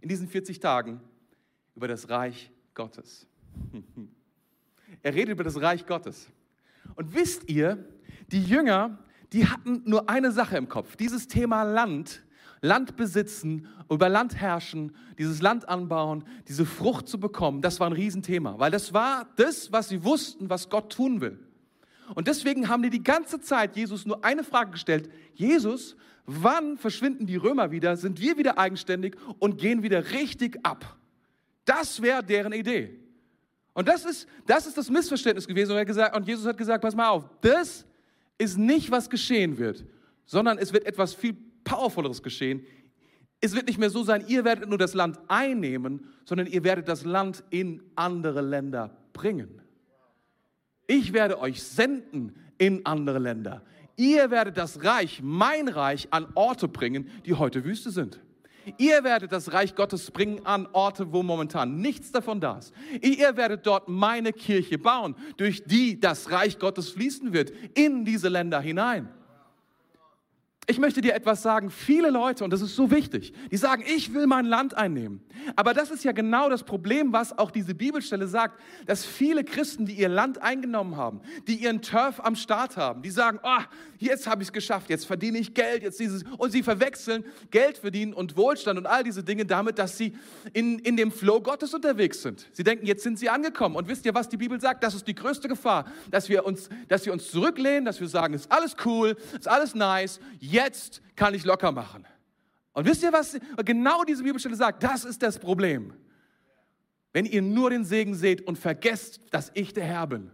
[0.00, 1.00] In diesen 40 Tagen
[1.74, 3.26] über das Reich Gottes.
[5.02, 6.28] Er redet über das Reich Gottes.
[6.94, 7.84] Und wisst ihr,
[8.30, 8.98] die Jünger,
[9.32, 12.24] die hatten nur eine Sache im Kopf, dieses Thema Land,
[12.60, 17.92] Land besitzen, über Land herrschen, dieses Land anbauen, diese Frucht zu bekommen, das war ein
[17.92, 21.45] Riesenthema, weil das war das, was sie wussten, was Gott tun will.
[22.14, 25.10] Und deswegen haben die die ganze Zeit Jesus nur eine Frage gestellt.
[25.34, 30.96] Jesus, wann verschwinden die Römer wieder, sind wir wieder eigenständig und gehen wieder richtig ab?
[31.64, 33.00] Das wäre deren Idee.
[33.74, 35.76] Und das ist, das ist das Missverständnis gewesen.
[35.76, 37.84] Und, gesagt, und Jesus hat gesagt, pass mal auf, das
[38.38, 39.84] ist nicht, was geschehen wird,
[40.24, 42.64] sondern es wird etwas viel Powervolleres geschehen.
[43.40, 46.88] Es wird nicht mehr so sein, ihr werdet nur das Land einnehmen, sondern ihr werdet
[46.88, 49.60] das Land in andere Länder bringen.
[50.86, 53.62] Ich werde euch senden in andere Länder.
[53.96, 58.20] Ihr werdet das Reich, mein Reich, an Orte bringen, die heute Wüste sind.
[58.78, 62.74] Ihr werdet das Reich Gottes bringen an Orte, wo momentan nichts davon da ist.
[63.00, 68.28] Ihr werdet dort meine Kirche bauen, durch die das Reich Gottes fließen wird, in diese
[68.28, 69.08] Länder hinein.
[70.68, 71.70] Ich möchte dir etwas sagen.
[71.70, 75.20] Viele Leute, und das ist so wichtig, die sagen, ich will mein Land einnehmen.
[75.54, 79.86] Aber das ist ja genau das Problem, was auch diese Bibelstelle sagt, dass viele Christen,
[79.86, 83.62] die ihr Land eingenommen haben, die ihren Turf am Start haben, die sagen, oh,
[83.98, 87.78] jetzt habe ich es geschafft, jetzt verdiene ich Geld, jetzt dieses, und sie verwechseln Geld
[87.78, 90.14] verdienen und Wohlstand und all diese Dinge damit, dass sie
[90.52, 92.48] in, in dem Flow Gottes unterwegs sind.
[92.52, 93.76] Sie denken, jetzt sind sie angekommen.
[93.76, 94.82] Und wisst ihr, was die Bibel sagt?
[94.82, 98.34] Das ist die größte Gefahr, dass wir uns, dass wir uns zurücklehnen, dass wir sagen,
[98.34, 100.18] ist alles cool, ist alles nice,
[100.56, 102.06] jetzt kann ich locker machen.
[102.72, 104.82] Und wisst ihr, was genau diese Bibelstelle sagt?
[104.82, 105.92] Das ist das Problem.
[107.12, 110.30] Wenn ihr nur den Segen seht und vergesst, dass ich der Herr bin.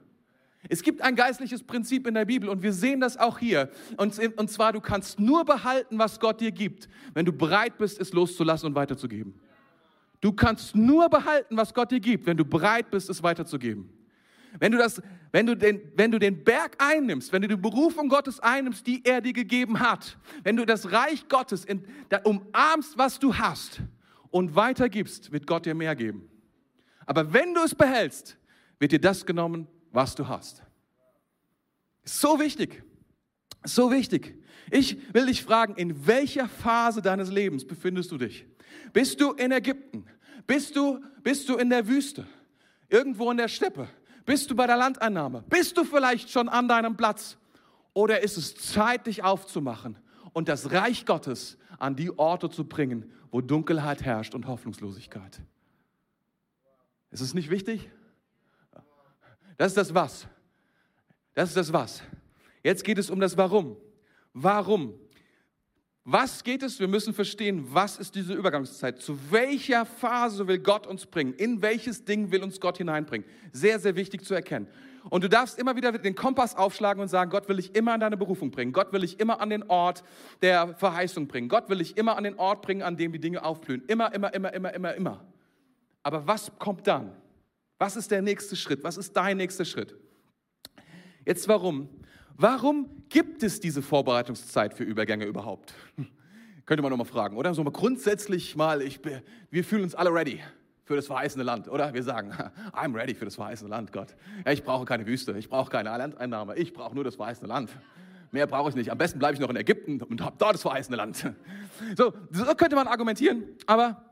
[0.68, 3.70] Es gibt ein geistliches Prinzip in der Bibel und wir sehen das auch hier.
[3.96, 8.00] Und, und zwar, du kannst nur behalten, was Gott dir gibt, wenn du bereit bist,
[8.00, 9.34] es loszulassen und weiterzugeben.
[10.20, 13.90] Du kannst nur behalten, was Gott dir gibt, wenn du bereit bist, es weiterzugeben.
[14.58, 18.08] Wenn du, das, wenn, du den, wenn du den Berg einnimmst, wenn du die Berufung
[18.08, 21.84] Gottes einnimmst, die er dir gegeben hat, wenn du das Reich Gottes in,
[22.24, 23.80] umarmst, was du hast
[24.30, 26.28] und weitergibst, wird Gott dir mehr geben.
[27.06, 28.36] Aber wenn du es behältst,
[28.78, 30.62] wird dir das genommen, was du hast.
[32.04, 32.82] So wichtig,
[33.64, 34.34] so wichtig.
[34.70, 38.46] Ich will dich fragen, in welcher Phase deines Lebens befindest du dich?
[38.92, 40.06] Bist du in Ägypten?
[40.46, 42.26] Bist du, bist du in der Wüste?
[42.88, 43.88] Irgendwo in der Steppe?
[44.24, 45.44] Bist du bei der Landeinnahme?
[45.48, 47.36] Bist du vielleicht schon an deinem Platz?
[47.94, 49.98] Oder ist es Zeit, dich aufzumachen
[50.32, 55.40] und das Reich Gottes an die Orte zu bringen, wo Dunkelheit herrscht und Hoffnungslosigkeit?
[57.10, 57.90] Ist es nicht wichtig?
[59.58, 60.26] Das ist das Was.
[61.34, 62.02] Das ist das Was.
[62.62, 63.76] Jetzt geht es um das Warum.
[64.32, 64.94] Warum?
[66.04, 66.80] Was geht es?
[66.80, 69.00] Wir müssen verstehen, was ist diese Übergangszeit?
[69.00, 71.32] Zu welcher Phase will Gott uns bringen?
[71.34, 73.24] In welches Ding will uns Gott hineinbringen?
[73.52, 74.66] Sehr, sehr wichtig zu erkennen.
[75.10, 78.00] Und du darfst immer wieder den Kompass aufschlagen und sagen, Gott will ich immer an
[78.00, 78.72] deine Berufung bringen.
[78.72, 80.02] Gott will ich immer an den Ort
[80.42, 81.48] der Verheißung bringen.
[81.48, 83.84] Gott will ich immer an den Ort bringen, an dem die Dinge aufblühen.
[83.86, 85.24] Immer, immer, immer, immer, immer, immer.
[86.02, 87.12] Aber was kommt dann?
[87.78, 88.82] Was ist der nächste Schritt?
[88.82, 89.96] Was ist dein nächster Schritt?
[91.24, 91.88] Jetzt warum?
[92.42, 95.74] Warum gibt es diese Vorbereitungszeit für Übergänge überhaupt?
[96.66, 97.54] Könnte man nochmal fragen, oder?
[97.54, 98.98] So mal grundsätzlich mal, ich,
[99.52, 100.40] wir fühlen uns alle ready
[100.84, 101.94] für das verheißene Land, oder?
[101.94, 102.32] Wir sagen,
[102.72, 104.16] I'm ready für das verheißene Land, Gott.
[104.44, 107.70] ich brauche keine Wüste, ich brauche keine Landeinnahme, ich brauche nur das verheißene Land.
[108.32, 108.90] Mehr brauche ich nicht.
[108.90, 111.24] Am besten bleibe ich noch in Ägypten und habe dort das verheißene Land.
[111.96, 114.04] So, so könnte man argumentieren, aber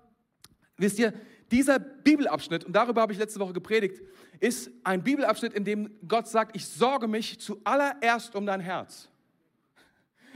[0.76, 1.12] wisst ihr,
[1.50, 4.00] dieser Bibelabschnitt, und darüber habe ich letzte Woche gepredigt,
[4.38, 9.08] ist ein Bibelabschnitt, in dem Gott sagt, ich sorge mich zuallererst um dein Herz.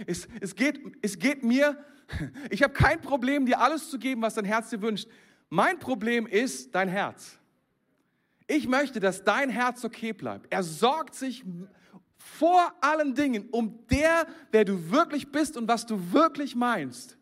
[0.07, 1.79] Es, es, geht, es geht mir,
[2.50, 5.09] ich habe kein Problem, dir alles zu geben, was dein Herz dir wünscht.
[5.48, 7.38] Mein Problem ist dein Herz.
[8.46, 10.53] Ich möchte, dass dein Herz okay bleibt.
[10.53, 11.44] Er sorgt sich
[12.16, 17.16] vor allen Dingen um der, wer du wirklich bist und was du wirklich meinst.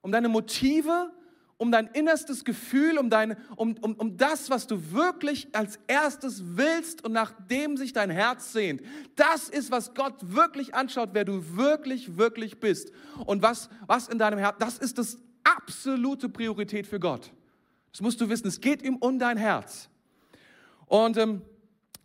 [0.00, 1.12] Um deine Motive,
[1.58, 6.42] um dein innerstes Gefühl, um, dein, um, um, um das, was du wirklich als erstes
[6.56, 8.82] willst und nachdem sich dein Herz sehnt.
[9.14, 12.92] Das ist, was Gott wirklich anschaut, wer du wirklich, wirklich bist.
[13.24, 17.32] Und was, was in deinem Herz, das ist das absolute Priorität für Gott.
[17.92, 19.88] Das musst du wissen, es geht ihm um dein Herz.
[20.84, 21.40] Und ähm,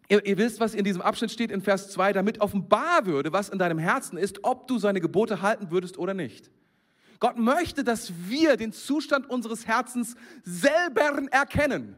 [0.08, 3.50] ihr, ihr wisst, was in diesem Abschnitt steht in Vers 2, damit offenbar würde, was
[3.50, 6.50] in deinem Herzen ist, ob du seine Gebote halten würdest oder nicht.
[7.22, 11.96] Gott möchte, dass wir den Zustand unseres Herzens selber erkennen.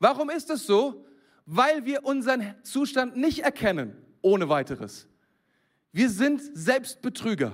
[0.00, 1.04] Warum ist es so?
[1.44, 5.06] Weil wir unseren Zustand nicht erkennen ohne weiteres.
[5.92, 7.52] Wir sind Selbstbetrüger.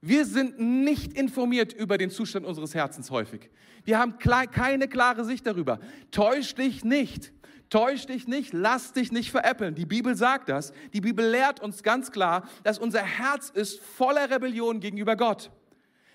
[0.00, 3.48] Wir sind nicht informiert über den Zustand unseres Herzens häufig.
[3.84, 5.78] Wir haben keine klare Sicht darüber.
[6.10, 7.32] Täusch dich nicht.
[7.70, 9.74] Täusch dich nicht, lass dich nicht veräppeln.
[9.74, 10.72] Die Bibel sagt das.
[10.94, 15.50] Die Bibel lehrt uns ganz klar, dass unser Herz ist voller Rebellion gegenüber Gott.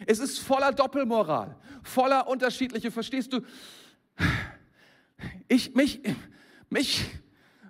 [0.06, 3.42] Es ist voller Doppelmoral, voller unterschiedliche, verstehst du?
[5.48, 6.02] Ich, mich,
[6.70, 7.06] mich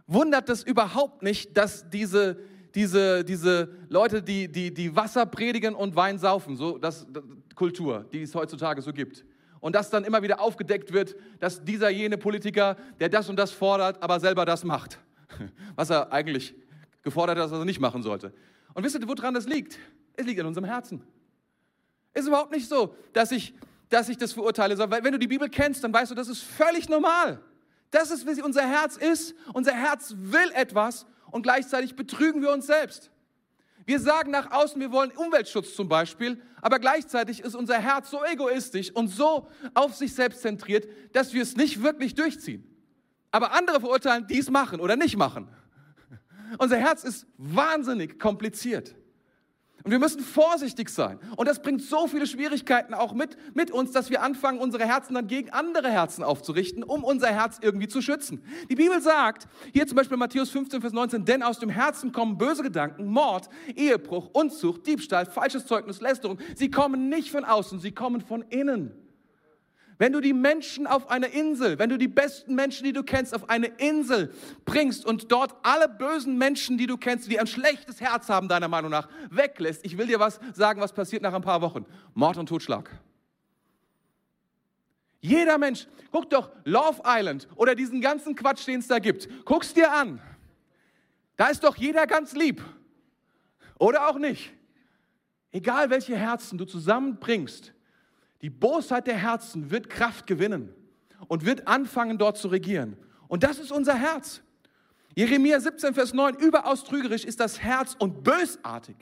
[0.07, 2.39] wundert das überhaupt nicht, dass diese,
[2.75, 7.23] diese, diese Leute, die, die, die Wasser predigen und Wein saufen, so das, das
[7.55, 9.25] Kultur, die es heutzutage so gibt.
[9.59, 13.51] Und dass dann immer wieder aufgedeckt wird, dass dieser jene Politiker, der das und das
[13.51, 14.99] fordert, aber selber das macht.
[15.75, 16.53] Was er eigentlich
[17.01, 18.33] gefordert hat, dass er nicht machen sollte.
[18.73, 19.79] Und wisst ihr, woran das liegt?
[20.15, 21.01] Es liegt in unserem Herzen.
[22.13, 23.53] Ist überhaupt nicht so, dass ich,
[23.89, 26.43] dass ich das verurteile, sondern wenn du die Bibel kennst, dann weißt du, das ist
[26.43, 27.41] völlig normal.
[27.91, 29.35] Das ist, wie unser Herz ist.
[29.53, 33.11] Unser Herz will etwas und gleichzeitig betrügen wir uns selbst.
[33.85, 38.23] Wir sagen nach außen, wir wollen Umweltschutz zum Beispiel, aber gleichzeitig ist unser Herz so
[38.23, 42.63] egoistisch und so auf sich selbst zentriert, dass wir es nicht wirklich durchziehen.
[43.31, 45.49] Aber andere verurteilen, die es machen oder nicht machen.
[46.59, 48.95] Unser Herz ist wahnsinnig kompliziert.
[49.83, 51.19] Und wir müssen vorsichtig sein.
[51.35, 55.13] Und das bringt so viele Schwierigkeiten auch mit, mit uns, dass wir anfangen, unsere Herzen
[55.13, 58.41] dann gegen andere Herzen aufzurichten, um unser Herz irgendwie zu schützen.
[58.69, 62.37] Die Bibel sagt, hier zum Beispiel Matthäus 15, Vers 19, denn aus dem Herzen kommen
[62.37, 66.39] böse Gedanken, Mord, Ehebruch, Unzucht, Diebstahl, falsches Zeugnis, Lästerung.
[66.55, 69.02] Sie kommen nicht von außen, sie kommen von innen.
[70.03, 73.33] Wenn du die Menschen auf eine Insel, wenn du die besten Menschen, die du kennst,
[73.33, 74.33] auf eine Insel
[74.65, 78.67] bringst und dort alle bösen Menschen, die du kennst, die ein schlechtes Herz haben, deiner
[78.67, 81.85] Meinung nach, weglässt, ich will dir was sagen, was passiert nach ein paar Wochen.
[82.15, 82.91] Mord und Totschlag.
[85.21, 89.29] Jeder Mensch, guck doch Love Island oder diesen ganzen Quatsch, den es da gibt.
[89.45, 90.21] Guck's dir an.
[91.37, 92.61] Da ist doch jeder ganz lieb.
[93.79, 94.51] Oder auch nicht.
[95.53, 97.73] Egal welche Herzen du zusammenbringst,
[98.43, 100.75] die Bosheit der Herzen wird Kraft gewinnen
[101.29, 102.97] und wird anfangen, dort zu regieren.
[103.29, 104.41] Und das ist unser Herz.
[105.15, 108.97] Jeremia 17, Vers 9, überaus trügerisch ist das Herz und bösartig.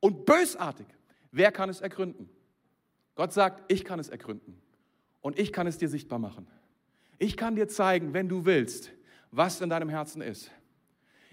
[0.00, 0.86] Und bösartig.
[1.32, 2.30] Wer kann es ergründen?
[3.14, 4.58] Gott sagt, ich kann es ergründen.
[5.20, 6.46] Und ich kann es dir sichtbar machen.
[7.18, 8.90] Ich kann dir zeigen, wenn du willst,
[9.32, 10.50] was in deinem Herzen ist.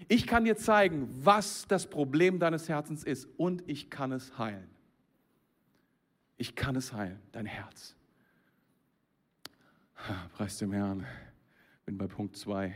[0.08, 3.28] Ich kann dir zeigen, was das Problem deines Herzens ist.
[3.38, 4.73] Und ich kann es heilen.
[6.36, 7.94] Ich kann es heilen, dein Herz.
[10.34, 11.06] Preis dem Herrn.
[11.86, 12.74] Bin bei Punkt 2.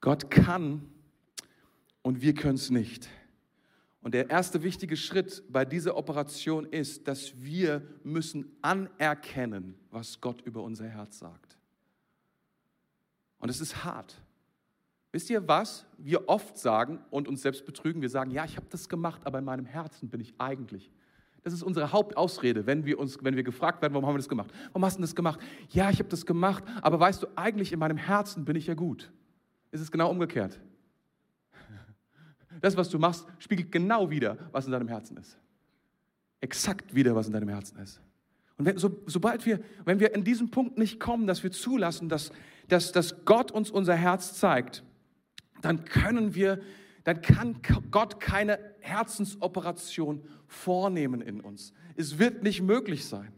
[0.00, 0.90] Gott kann
[2.02, 3.08] und wir können es nicht.
[4.02, 10.42] Und der erste wichtige Schritt bei dieser Operation ist, dass wir müssen anerkennen, was Gott
[10.42, 11.56] über unser Herz sagt.
[13.38, 14.20] Und es ist hart.
[15.12, 18.00] Wisst ihr, was wir oft sagen und uns selbst betrügen?
[18.00, 20.90] Wir sagen, ja, ich habe das gemacht, aber in meinem Herzen bin ich eigentlich.
[21.42, 24.28] Das ist unsere Hauptausrede, wenn wir, uns, wenn wir gefragt werden, warum haben wir das
[24.28, 24.50] gemacht?
[24.68, 25.40] Warum hast du das gemacht?
[25.70, 28.74] Ja, ich habe das gemacht, aber weißt du, eigentlich in meinem Herzen bin ich ja
[28.74, 29.12] gut.
[29.70, 30.58] Es ist genau umgekehrt.
[32.60, 35.36] Das, was du machst, spiegelt genau wieder, was in deinem Herzen ist.
[36.40, 38.00] Exakt wieder, was in deinem Herzen ist.
[38.56, 42.08] Und wenn, so, sobald wir, wenn wir in diesem Punkt nicht kommen, dass wir zulassen,
[42.08, 42.30] dass,
[42.68, 44.84] dass, dass Gott uns unser Herz zeigt,
[45.62, 46.60] dann können wir,
[47.04, 51.72] dann kann Gott keine Herzensoperation vornehmen in uns.
[51.96, 53.32] Es wird nicht möglich sein.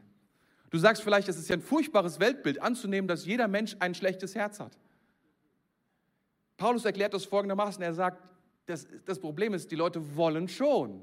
[0.71, 4.35] Du sagst vielleicht, es ist ja ein furchtbares Weltbild anzunehmen, dass jeder Mensch ein schlechtes
[4.35, 4.77] Herz hat.
[6.57, 7.83] Paulus erklärt das folgendermaßen.
[7.83, 8.23] Er sagt,
[8.67, 11.03] das, das Problem ist, die Leute wollen schon,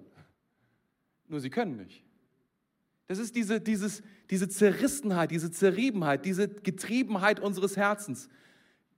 [1.28, 2.04] nur sie können nicht.
[3.08, 8.30] Das ist diese, dieses, diese Zerrissenheit, diese Zerriebenheit, diese Getriebenheit unseres Herzens.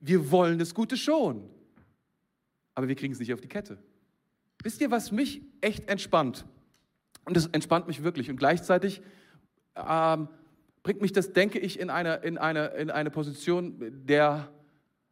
[0.00, 1.50] Wir wollen das Gute schon,
[2.74, 3.78] aber wir kriegen es nicht auf die Kette.
[4.62, 6.44] Wisst ihr, was mich echt entspannt?
[7.24, 8.30] Und das entspannt mich wirklich.
[8.30, 9.02] Und gleichzeitig
[9.76, 10.28] ähm,
[10.82, 14.48] bringt mich das, denke ich, in eine, in, eine, in eine Position der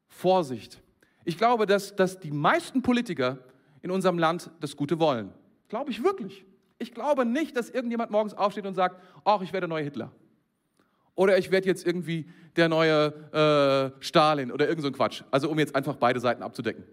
[0.08, 0.82] Vorsicht.
[1.24, 3.38] Ich glaube, dass, dass die meisten Politiker
[3.80, 5.32] in unserem Land das Gute wollen.
[5.68, 6.44] Glaube ich wirklich.
[6.78, 10.12] Ich glaube nicht, dass irgendjemand morgens aufsteht und sagt, ach, ich werde der neue Hitler.
[11.14, 15.22] Oder ich werde jetzt irgendwie der neue äh, Stalin oder irgend so ein Quatsch.
[15.30, 16.84] Also um jetzt einfach beide Seiten abzudecken.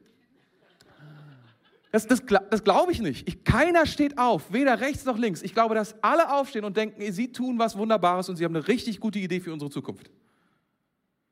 [1.92, 3.28] Das, das, das glaube ich nicht.
[3.28, 5.42] Ich, keiner steht auf, weder rechts noch links.
[5.42, 8.68] Ich glaube, dass alle aufstehen und denken, sie tun was Wunderbares und sie haben eine
[8.68, 10.12] richtig gute Idee für unsere Zukunft.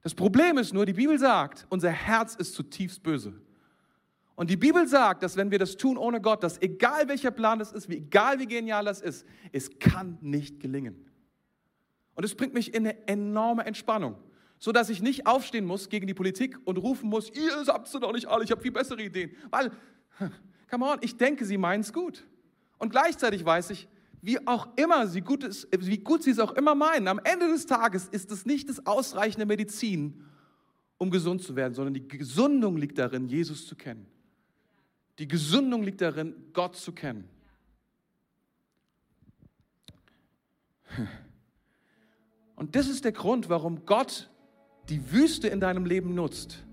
[0.01, 3.33] Das Problem ist nur, die Bibel sagt, unser Herz ist zutiefst böse.
[4.35, 7.59] Und die Bibel sagt, dass wenn wir das tun ohne Gott, dass egal welcher Plan
[7.59, 11.07] das ist, egal wie genial das ist, es kann nicht gelingen.
[12.13, 14.15] Und es bringt mich in eine enorme Entspannung,
[14.59, 17.93] so dass ich nicht aufstehen muss gegen die Politik und rufen muss, ihr habt es
[17.93, 19.71] doch nicht alle, ich habe viel bessere Ideen, weil
[20.69, 22.25] Come on, ich denke, sie meinen es gut.
[22.77, 23.87] Und gleichzeitig weiß ich,
[24.21, 27.47] wie auch immer sie gut ist, wie gut sie es auch immer meinen, am Ende
[27.47, 30.23] des Tages ist es nicht das ausreichende Medizin,
[30.97, 34.07] um gesund zu werden, sondern die Gesundung liegt darin, Jesus zu kennen.
[35.19, 37.29] Die Gesundung liegt darin, Gott zu kennen.
[42.55, 44.29] Und das ist der Grund, warum Gott
[44.89, 46.65] die Wüste in deinem Leben nutzt.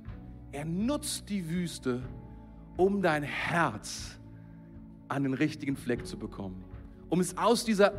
[0.53, 2.03] Er nutzt die Wüste,
[2.77, 4.19] um dein Herz
[5.09, 6.65] an den richtigen Fleck zu bekommen.
[7.09, 7.93] Um es aus dieser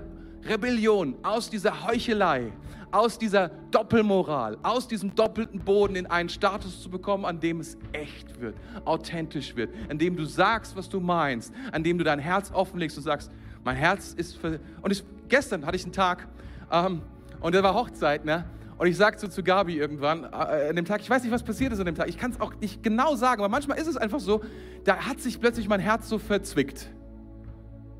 [0.44, 2.52] Rebellion, aus dieser Heuchelei,
[2.92, 7.78] aus dieser Doppelmoral, aus diesem doppelten Boden in einen Status zu bekommen, an dem es
[7.92, 8.56] echt wird,
[8.86, 12.98] authentisch wird, an dem du sagst, was du meinst, an dem du dein Herz offenlegst
[12.98, 13.32] und sagst,
[13.64, 14.60] mein Herz ist für...
[14.82, 16.28] Und ich, gestern hatte ich einen Tag
[16.72, 17.02] ähm,
[17.42, 18.46] und da war Hochzeit, ne?
[18.78, 21.44] Und ich sagte so zu Gabi irgendwann äh, an dem Tag, ich weiß nicht, was
[21.44, 23.88] passiert ist an dem Tag, ich kann es auch nicht genau sagen, aber manchmal ist
[23.88, 24.42] es einfach so,
[24.84, 26.92] da hat sich plötzlich mein Herz so verzwickt.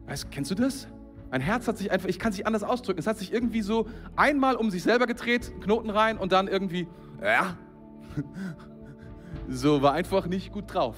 [0.08, 0.88] Weißt, kennst du das?
[1.32, 3.62] Mein Herz hat sich einfach, ich kann es nicht anders ausdrücken, es hat sich irgendwie
[3.62, 6.88] so einmal um sich selber gedreht, Knoten rein und dann irgendwie,
[7.22, 7.58] ja,
[9.48, 10.96] so war einfach nicht gut drauf.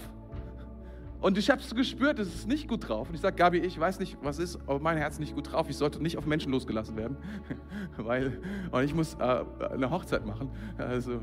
[1.20, 3.10] Und ich habe es gespürt, es ist nicht gut drauf.
[3.10, 5.52] Und ich sage, Gabi, ich weiß nicht, was ist, aber mein Herz ist nicht gut
[5.52, 5.68] drauf.
[5.70, 7.18] Ich sollte nicht auf Menschen losgelassen werden,
[7.98, 8.40] weil
[8.72, 10.52] und ich muss äh, eine Hochzeit machen.
[10.78, 11.20] Also äh,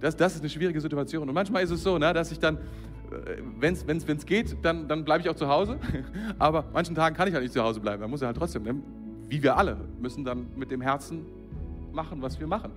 [0.00, 1.28] das, das ist eine schwierige Situation.
[1.28, 5.04] Und manchmal ist es so, ne, dass ich dann, äh, wenn es geht, dann, dann
[5.04, 5.78] bleibe ich auch zu Hause.
[6.38, 8.00] aber manchen Tagen kann ich halt nicht zu Hause bleiben.
[8.00, 8.76] Da muss er halt trotzdem, ne,
[9.28, 11.26] wie wir alle, müssen dann mit dem Herzen
[11.92, 12.70] machen, was wir machen.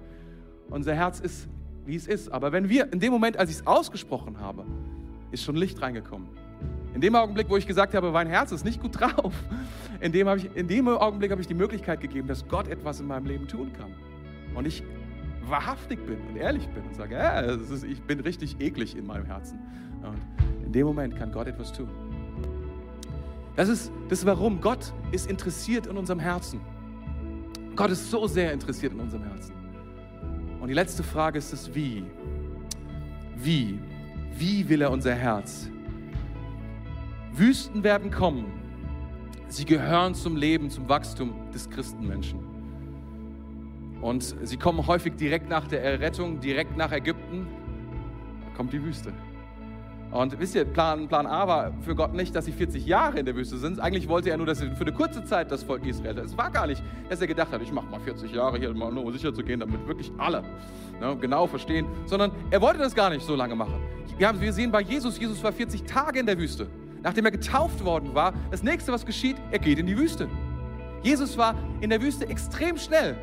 [0.71, 1.47] Unser Herz ist,
[1.85, 2.29] wie es ist.
[2.29, 4.65] Aber wenn wir, in dem Moment, als ich es ausgesprochen habe,
[5.31, 6.27] ist schon Licht reingekommen.
[6.93, 9.33] In dem Augenblick, wo ich gesagt habe, mein Herz ist nicht gut drauf,
[9.99, 13.07] in dem, ich, in dem Augenblick habe ich die Möglichkeit gegeben, dass Gott etwas in
[13.07, 13.93] meinem Leben tun kann.
[14.55, 14.83] Und ich
[15.47, 19.25] wahrhaftig bin und ehrlich bin und sage, ja, ist, ich bin richtig eklig in meinem
[19.25, 19.59] Herzen.
[20.03, 21.89] Und in dem Moment kann Gott etwas tun.
[23.55, 24.61] Das ist das Warum.
[24.61, 26.61] Gott ist interessiert in unserem Herzen.
[27.75, 29.53] Gott ist so sehr interessiert in unserem Herzen.
[30.59, 32.03] Und die letzte Frage ist das Wie.
[33.35, 33.79] Wie?
[34.37, 35.69] Wie will er unser Herz?
[37.33, 38.45] Wüsten werden kommen.
[39.47, 42.39] Sie gehören zum Leben, zum Wachstum des Christenmenschen.
[44.01, 47.47] Und sie kommen häufig direkt nach der Errettung, direkt nach Ägypten.
[48.45, 49.13] Da kommt die Wüste.
[50.11, 53.25] Und wisst ihr, Plan, Plan A war für Gott nicht, dass sie 40 Jahre in
[53.25, 53.79] der Wüste sind.
[53.79, 56.17] Eigentlich wollte er nur, dass sie für eine kurze Zeit das Volk Israel.
[56.19, 59.05] Es war gar nicht, dass er gedacht hat, ich mache mal 40 Jahre hier, nur
[59.05, 60.43] um sicher zu gehen, damit wirklich alle
[60.99, 61.85] ne, genau verstehen.
[62.05, 63.81] Sondern er wollte das gar nicht so lange machen.
[64.17, 66.67] Wir, haben, wir sehen bei Jesus, Jesus war 40 Tage in der Wüste.
[67.03, 70.27] Nachdem er getauft worden war, das nächste, was geschieht, er geht in die Wüste.
[71.03, 73.15] Jesus war in der Wüste extrem schnell.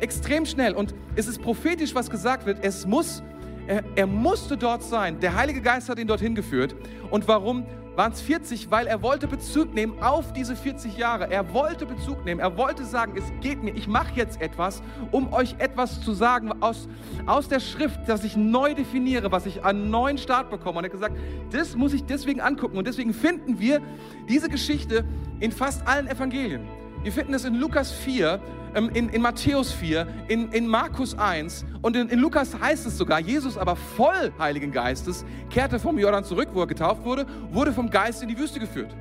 [0.00, 0.74] Extrem schnell.
[0.74, 2.58] Und es ist prophetisch, was gesagt wird.
[2.62, 3.22] Es muss
[3.66, 5.20] er, er musste dort sein.
[5.20, 6.74] Der Heilige Geist hat ihn dorthin geführt.
[7.10, 8.70] Und warum waren es 40?
[8.70, 11.30] Weil er wollte Bezug nehmen auf diese 40 Jahre.
[11.30, 12.40] Er wollte Bezug nehmen.
[12.40, 16.62] Er wollte sagen, es geht mir, ich mache jetzt etwas, um euch etwas zu sagen
[16.62, 16.88] aus,
[17.26, 20.78] aus der Schrift, dass ich neu definiere, was ich einen neuen Start bekomme.
[20.78, 21.16] Und er hat gesagt,
[21.50, 22.78] das muss ich deswegen angucken.
[22.78, 23.80] Und deswegen finden wir
[24.28, 25.04] diese Geschichte
[25.40, 26.62] in fast allen Evangelien.
[27.02, 28.40] Wir finden es in Lukas 4,
[28.74, 32.96] ähm, in, in Matthäus 4, in, in Markus 1 und in, in Lukas heißt es
[32.96, 37.72] sogar, Jesus aber voll Heiligen Geistes kehrte vom Jordan zurück, wo er getauft wurde, wurde
[37.72, 38.94] vom Geist in die Wüste geführt.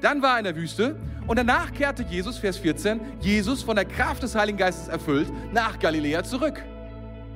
[0.00, 0.96] Dann war er in der Wüste
[1.28, 5.78] und danach kehrte Jesus, Vers 14, Jesus von der Kraft des Heiligen Geistes erfüllt, nach
[5.78, 6.60] Galiläa zurück.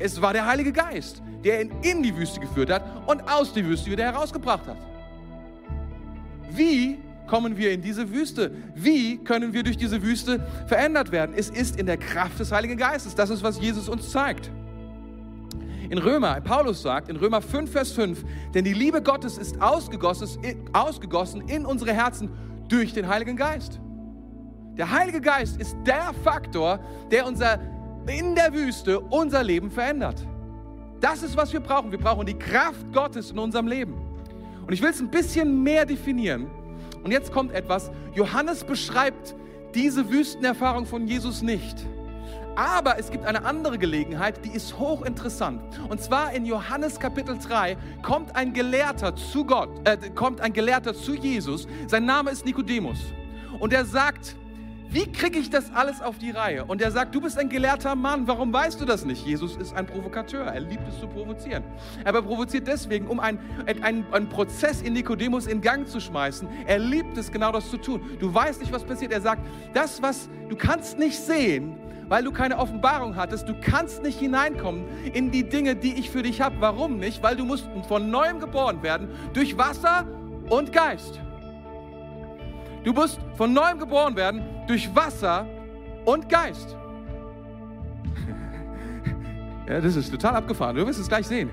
[0.01, 3.65] Es war der Heilige Geist, der ihn in die Wüste geführt hat und aus der
[3.65, 4.77] Wüste wieder herausgebracht hat.
[6.51, 6.99] Wie
[7.29, 8.51] kommen wir in diese Wüste?
[8.75, 11.35] Wie können wir durch diese Wüste verändert werden?
[11.37, 13.15] Es ist in der Kraft des Heiligen Geistes.
[13.15, 14.51] Das ist, was Jesus uns zeigt.
[15.91, 21.49] In Römer, Paulus sagt in Römer 5, Vers 5, denn die Liebe Gottes ist ausgegossen,
[21.49, 22.31] in unsere Herzen
[22.69, 23.81] durch den Heiligen Geist.
[24.77, 27.59] Der Heilige Geist ist der Faktor, der unser,
[28.07, 30.27] in der Wüste unser Leben verändert.
[31.01, 31.91] Das ist, was wir brauchen.
[31.91, 33.95] Wir brauchen die Kraft Gottes in unserem Leben.
[34.67, 36.49] Und ich will es ein bisschen mehr definieren.
[37.09, 37.91] Und jetzt kommt etwas.
[38.13, 39.35] Johannes beschreibt
[39.75, 41.79] diese Wüstenerfahrung von Jesus nicht.
[42.55, 45.63] Aber es gibt eine andere Gelegenheit, die ist hochinteressant.
[45.89, 50.93] Und zwar in Johannes Kapitel 3 kommt ein Gelehrter zu Gott, äh, kommt ein Gelehrter
[50.93, 51.67] zu Jesus.
[51.87, 52.99] Sein Name ist Nikodemus.
[53.59, 54.37] Und er sagt,
[54.91, 56.65] wie kriege ich das alles auf die Reihe?
[56.65, 59.25] Und er sagt, du bist ein gelehrter Mann, warum weißt du das nicht?
[59.27, 61.63] Jesus ist ein Provokateur, er liebt es zu provozieren.
[62.05, 63.39] Aber er provoziert deswegen, um einen,
[63.83, 66.49] einen, einen Prozess in Nikodemus in Gang zu schmeißen.
[66.67, 68.01] Er liebt es, genau das zu tun.
[68.19, 69.13] Du weißt nicht, was passiert.
[69.13, 69.43] Er sagt,
[69.75, 71.77] das, was du kannst nicht sehen,
[72.09, 73.49] weil du keine Offenbarung hattest.
[73.49, 76.57] Du kannst nicht hineinkommen in die Dinge, die ich für dich habe.
[76.61, 77.23] Warum nicht?
[77.23, 80.07] Weil du musst von neuem geboren werden durch Wasser
[80.49, 81.21] und Geist.
[82.85, 85.47] Du musst von neuem geboren werden durch Wasser
[86.05, 86.77] und Geist.
[89.69, 90.77] ja, das ist total abgefahren.
[90.77, 91.51] Du wirst es gleich sehen.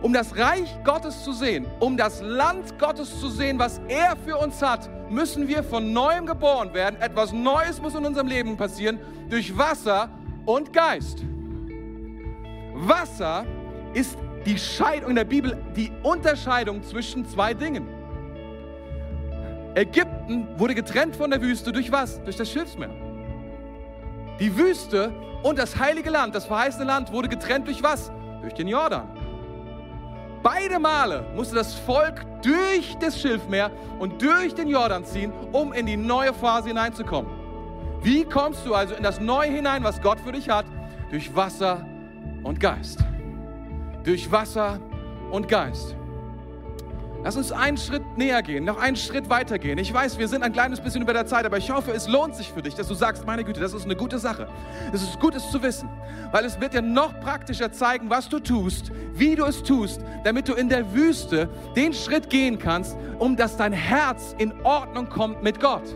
[0.00, 4.36] Um das Reich Gottes zu sehen, um das Land Gottes zu sehen, was er für
[4.36, 7.00] uns hat, müssen wir von neuem geboren werden.
[7.00, 8.98] Etwas Neues muss in unserem Leben passieren
[9.30, 10.08] durch Wasser
[10.44, 11.24] und Geist.
[12.74, 13.44] Wasser
[13.94, 17.86] ist die Scheidung in der Bibel, die Unterscheidung zwischen zwei Dingen.
[19.74, 22.22] Ägypten wurde getrennt von der Wüste durch was?
[22.22, 22.90] Durch das Schilfsmeer.
[24.38, 25.12] Die Wüste
[25.42, 28.12] und das heilige Land, das verheißene Land, wurde getrennt durch was?
[28.40, 29.08] Durch den Jordan.
[30.42, 33.70] Beide Male musste das Volk durch das Schilfmeer
[34.00, 37.30] und durch den Jordan ziehen, um in die neue Phase hineinzukommen.
[38.02, 40.66] Wie kommst du also in das Neue hinein, was Gott für dich hat?
[41.10, 41.86] Durch Wasser
[42.42, 42.98] und Geist.
[44.02, 44.80] Durch Wasser
[45.30, 45.94] und Geist.
[47.24, 49.78] Lass uns einen Schritt näher gehen, noch einen Schritt weiter gehen.
[49.78, 52.34] Ich weiß, wir sind ein kleines bisschen über der Zeit, aber ich hoffe, es lohnt
[52.34, 54.48] sich für dich, dass du sagst, meine Güte, das ist eine gute Sache.
[54.92, 55.88] Es ist gut, es zu wissen,
[56.32, 60.48] weil es wird dir noch praktischer zeigen, was du tust, wie du es tust, damit
[60.48, 65.44] du in der Wüste den Schritt gehen kannst, um dass dein Herz in Ordnung kommt
[65.44, 65.94] mit Gott.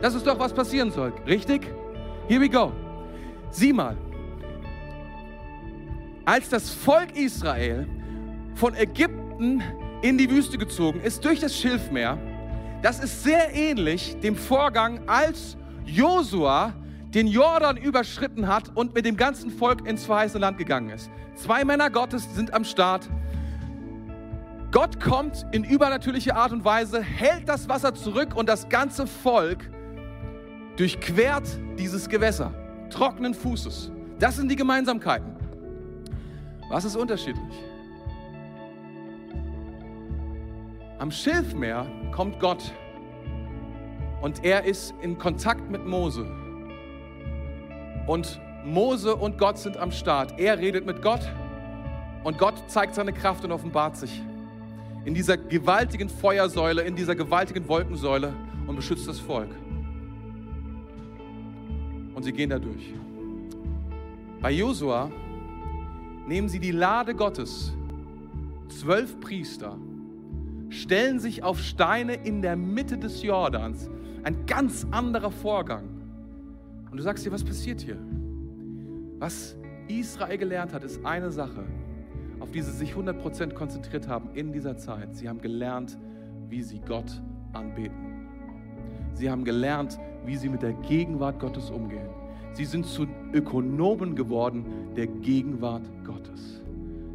[0.00, 1.72] Das ist doch, was passieren soll, richtig?
[2.28, 2.72] Here we go.
[3.50, 3.96] Sieh mal,
[6.24, 7.88] als das Volk Israel
[8.54, 9.60] von Ägypten
[10.02, 12.18] in die Wüste gezogen ist durch das Schilfmeer.
[12.82, 16.74] Das ist sehr ähnlich dem Vorgang, als Josua
[17.14, 21.10] den Jordan überschritten hat und mit dem ganzen Volk ins verheißene Land gegangen ist.
[21.36, 23.08] Zwei Männer Gottes sind am Start.
[24.72, 29.70] Gott kommt in übernatürliche Art und Weise, hält das Wasser zurück und das ganze Volk
[30.76, 31.46] durchquert
[31.78, 32.52] dieses Gewässer,
[32.90, 33.92] trockenen Fußes.
[34.18, 35.36] Das sind die Gemeinsamkeiten.
[36.70, 37.71] Was ist unterschiedlich?
[41.02, 42.72] Am Schilfmeer kommt Gott
[44.20, 46.24] und er ist in Kontakt mit Mose.
[48.06, 50.38] Und Mose und Gott sind am Start.
[50.38, 51.28] Er redet mit Gott
[52.22, 54.22] und Gott zeigt seine Kraft und offenbart sich
[55.04, 58.32] in dieser gewaltigen Feuersäule, in dieser gewaltigen Wolkensäule
[58.68, 59.50] und beschützt das Volk.
[62.14, 62.94] Und sie gehen da durch.
[64.40, 65.10] Bei Josua
[66.28, 67.72] nehmen sie die Lade Gottes,
[68.68, 69.76] zwölf Priester,
[70.72, 73.90] stellen sich auf Steine in der Mitte des Jordans.
[74.24, 75.84] Ein ganz anderer Vorgang.
[76.90, 77.98] Und du sagst dir, was passiert hier?
[79.18, 79.56] Was
[79.88, 81.64] Israel gelernt hat, ist eine Sache,
[82.40, 85.14] auf die sie sich 100% konzentriert haben in dieser Zeit.
[85.14, 85.98] Sie haben gelernt,
[86.48, 87.20] wie sie Gott
[87.52, 88.28] anbeten.
[89.14, 92.08] Sie haben gelernt, wie sie mit der Gegenwart Gottes umgehen.
[92.54, 94.64] Sie sind zu Ökonomen geworden
[94.96, 96.62] der Gegenwart Gottes.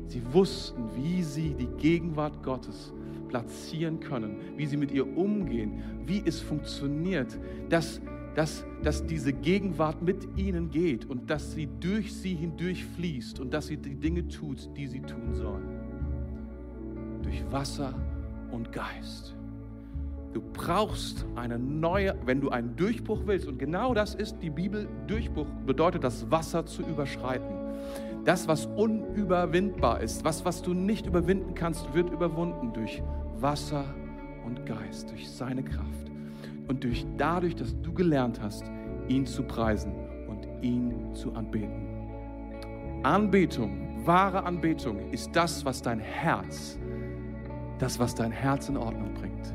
[0.08, 2.94] Sie wussten, wie sie die Gegenwart Gottes
[3.28, 7.38] platzieren können, wie sie mit ihr umgehen, wie es funktioniert,
[7.70, 8.02] dass,
[8.36, 13.54] dass, dass diese Gegenwart mit ihnen geht und dass sie durch sie hindurch fließt und
[13.54, 15.62] dass sie die Dinge tut, die sie tun soll.
[17.24, 17.94] Durch Wasser
[18.52, 19.38] und Geist.
[20.34, 24.88] Du brauchst eine neue, wenn du einen Durchbruch willst, und genau das ist die Bibel,
[25.08, 27.56] Durchbruch bedeutet das Wasser zu überschreiten.
[28.24, 33.02] Das, was unüberwindbar ist, was, was du nicht überwinden kannst, wird überwunden durch
[33.42, 33.86] Wasser
[34.46, 36.12] und Geist, durch seine Kraft.
[36.68, 38.64] Und durch, dadurch, dass du gelernt hast,
[39.08, 39.94] ihn zu preisen
[40.28, 41.88] und ihn zu anbeten.
[43.04, 46.78] Anbetung, wahre Anbetung ist das, was dein Herz,
[47.80, 49.54] das, was dein Herz in Ordnung bringt.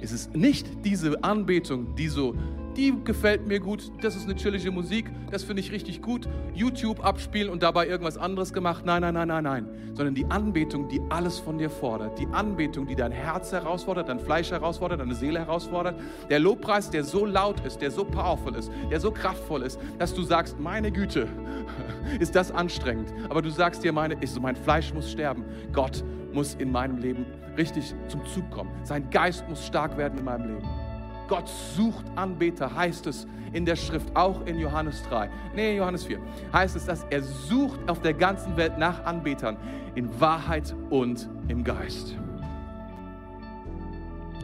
[0.00, 2.34] Es ist nicht diese Anbetung, die so
[2.76, 6.28] die gefällt mir gut, das ist eine chillige Musik, das finde ich richtig gut.
[6.54, 8.84] YouTube abspielen und dabei irgendwas anderes gemacht.
[8.84, 9.68] Nein, nein, nein, nein, nein.
[9.94, 12.18] Sondern die Anbetung, die alles von dir fordert.
[12.18, 15.98] Die Anbetung, die dein Herz herausfordert, dein Fleisch herausfordert, deine Seele herausfordert.
[16.28, 20.14] Der Lobpreis, der so laut ist, der so powerful ist, der so kraftvoll ist, dass
[20.14, 21.28] du sagst, meine Güte,
[22.20, 23.12] ist das anstrengend.
[23.30, 25.44] Aber du sagst dir, meine, ist, mein Fleisch muss sterben.
[25.72, 27.24] Gott muss in meinem Leben
[27.56, 28.70] richtig zum Zug kommen.
[28.84, 30.85] Sein Geist muss stark werden in meinem Leben.
[31.28, 35.30] Gott sucht Anbeter, heißt es in der Schrift, auch in Johannes 3.
[35.54, 36.18] Nee, Johannes 4.
[36.52, 39.56] Heißt es, dass er sucht auf der ganzen Welt nach Anbetern
[39.94, 42.16] in Wahrheit und im Geist.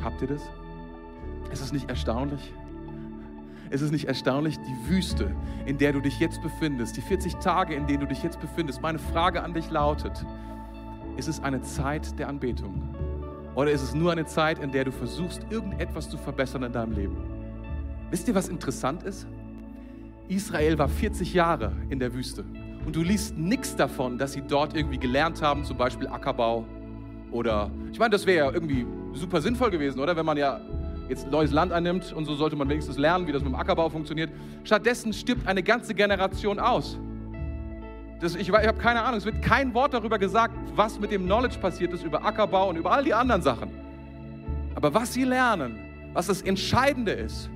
[0.03, 0.43] Habt ihr das?
[1.51, 2.53] Ist es nicht erstaunlich?
[3.71, 7.75] Ist es nicht erstaunlich, die Wüste, in der du dich jetzt befindest, die 40 Tage,
[7.75, 8.83] in denen du dich jetzt befindest?
[8.83, 10.27] Meine Frage an dich lautet,
[11.17, 12.95] ist es eine Zeit der Anbetung?
[13.55, 16.93] Oder ist es nur eine Zeit, in der du versuchst, irgendetwas zu verbessern in deinem
[16.93, 17.17] Leben?
[18.11, 19.27] Wisst ihr, was interessant ist?
[20.29, 22.45] Israel war 40 Jahre in der Wüste
[22.87, 26.65] und du liest nichts davon, dass sie dort irgendwie gelernt haben, zum Beispiel Ackerbau
[27.31, 30.17] oder, ich meine, das wäre ja irgendwie super sinnvoll gewesen, oder?
[30.17, 30.61] Wenn man ja
[31.09, 33.89] jetzt neues Land einnimmt und so sollte man wenigstens lernen, wie das mit dem Ackerbau
[33.89, 34.31] funktioniert.
[34.65, 36.99] Stattdessen stirbt eine ganze Generation aus.
[38.23, 41.25] Das, ich, ich habe keine Ahnung, es wird kein Wort darüber gesagt, was mit dem
[41.25, 43.69] Knowledge passiert ist über Ackerbau und über all die anderen Sachen.
[44.77, 45.77] Aber was sie lernen,
[46.13, 47.51] was das Entscheidende ist,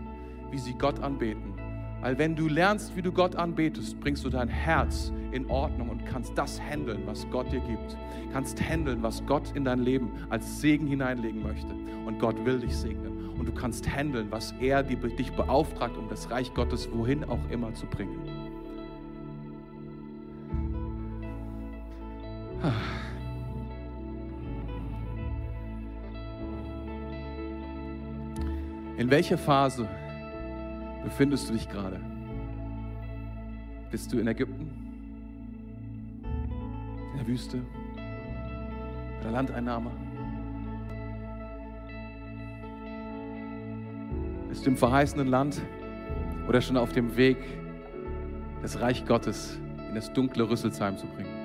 [0.50, 1.54] wie sie Gott anbeten.
[2.00, 6.04] Weil wenn du lernst, wie du Gott anbetest, bringst du dein Herz in Ordnung und
[6.04, 7.96] kannst das handeln, was Gott dir gibt.
[8.32, 11.72] Kannst handeln, was Gott in dein Leben als Segen hineinlegen möchte.
[12.06, 13.30] Und Gott will dich segnen.
[13.38, 17.72] Und du kannst handeln, was er dich beauftragt, um das Reich Gottes wohin auch immer
[17.72, 18.35] zu bringen.
[28.96, 29.88] In welcher Phase
[31.04, 32.00] befindest du dich gerade?
[33.90, 34.70] Bist du in Ägypten?
[37.12, 37.60] In der Wüste?
[37.94, 39.90] Bei der Landeinnahme?
[44.48, 45.60] Bist du im verheißenen Land
[46.48, 47.36] oder schon auf dem Weg,
[48.62, 51.35] das Reich Gottes in das dunkle Rüsselsheim zu bringen?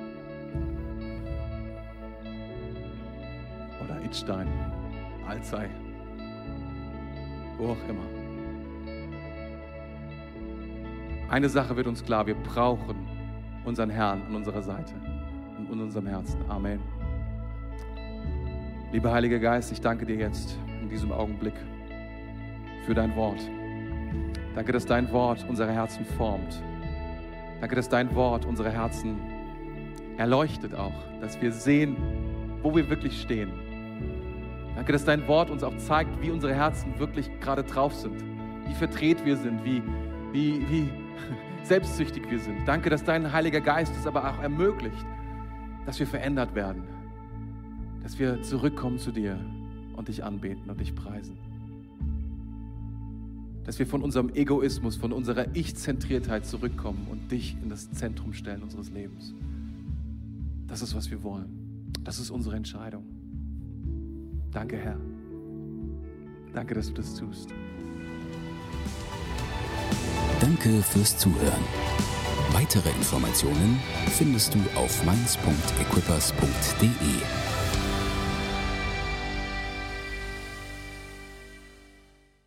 [4.12, 4.48] Oder Idstein,
[5.26, 5.70] Alzey,
[7.58, 8.04] wo auch immer.
[11.30, 13.08] Eine Sache wird uns klar, wir brauchen
[13.64, 14.94] unseren Herrn an unserer Seite
[15.58, 16.40] und in unserem Herzen.
[16.50, 16.82] Amen.
[18.92, 21.56] Lieber Heiliger Geist, ich danke dir jetzt in diesem Augenblick
[22.86, 23.40] für dein Wort.
[24.56, 26.62] Danke, dass dein Wort unsere Herzen formt.
[27.62, 29.22] Danke, dass dein Wort unsere Herzen
[30.18, 30.92] erleuchtet auch,
[31.22, 31.96] dass wir sehen,
[32.62, 33.71] wo wir wirklich stehen.
[34.76, 38.24] Danke, dass dein Wort uns auch zeigt, wie unsere Herzen wirklich gerade drauf sind,
[38.68, 39.84] wie verdreht wir sind, wie,
[40.32, 40.90] wie, wie
[41.64, 42.66] selbstsüchtig wir sind.
[42.66, 45.06] Danke, dass dein Heiliger Geist es aber auch ermöglicht,
[45.86, 46.84] dass wir verändert werden,
[48.02, 49.38] dass wir zurückkommen zu dir
[49.96, 51.38] und dich anbeten und dich preisen.
[53.66, 58.64] Dass wir von unserem Egoismus, von unserer Ich-Zentriertheit zurückkommen und dich in das Zentrum stellen
[58.64, 59.36] unseres Lebens.
[60.68, 61.92] Das ist, was wir wollen.
[62.04, 63.04] Das ist unsere Entscheidung.
[64.52, 65.00] Danke, Herr.
[66.54, 67.50] Danke, dass du das tust.
[70.42, 71.64] Danke fürs Zuhören.
[72.52, 73.80] Weitere Informationen
[74.18, 77.51] findest du auf mainz.equippers.de.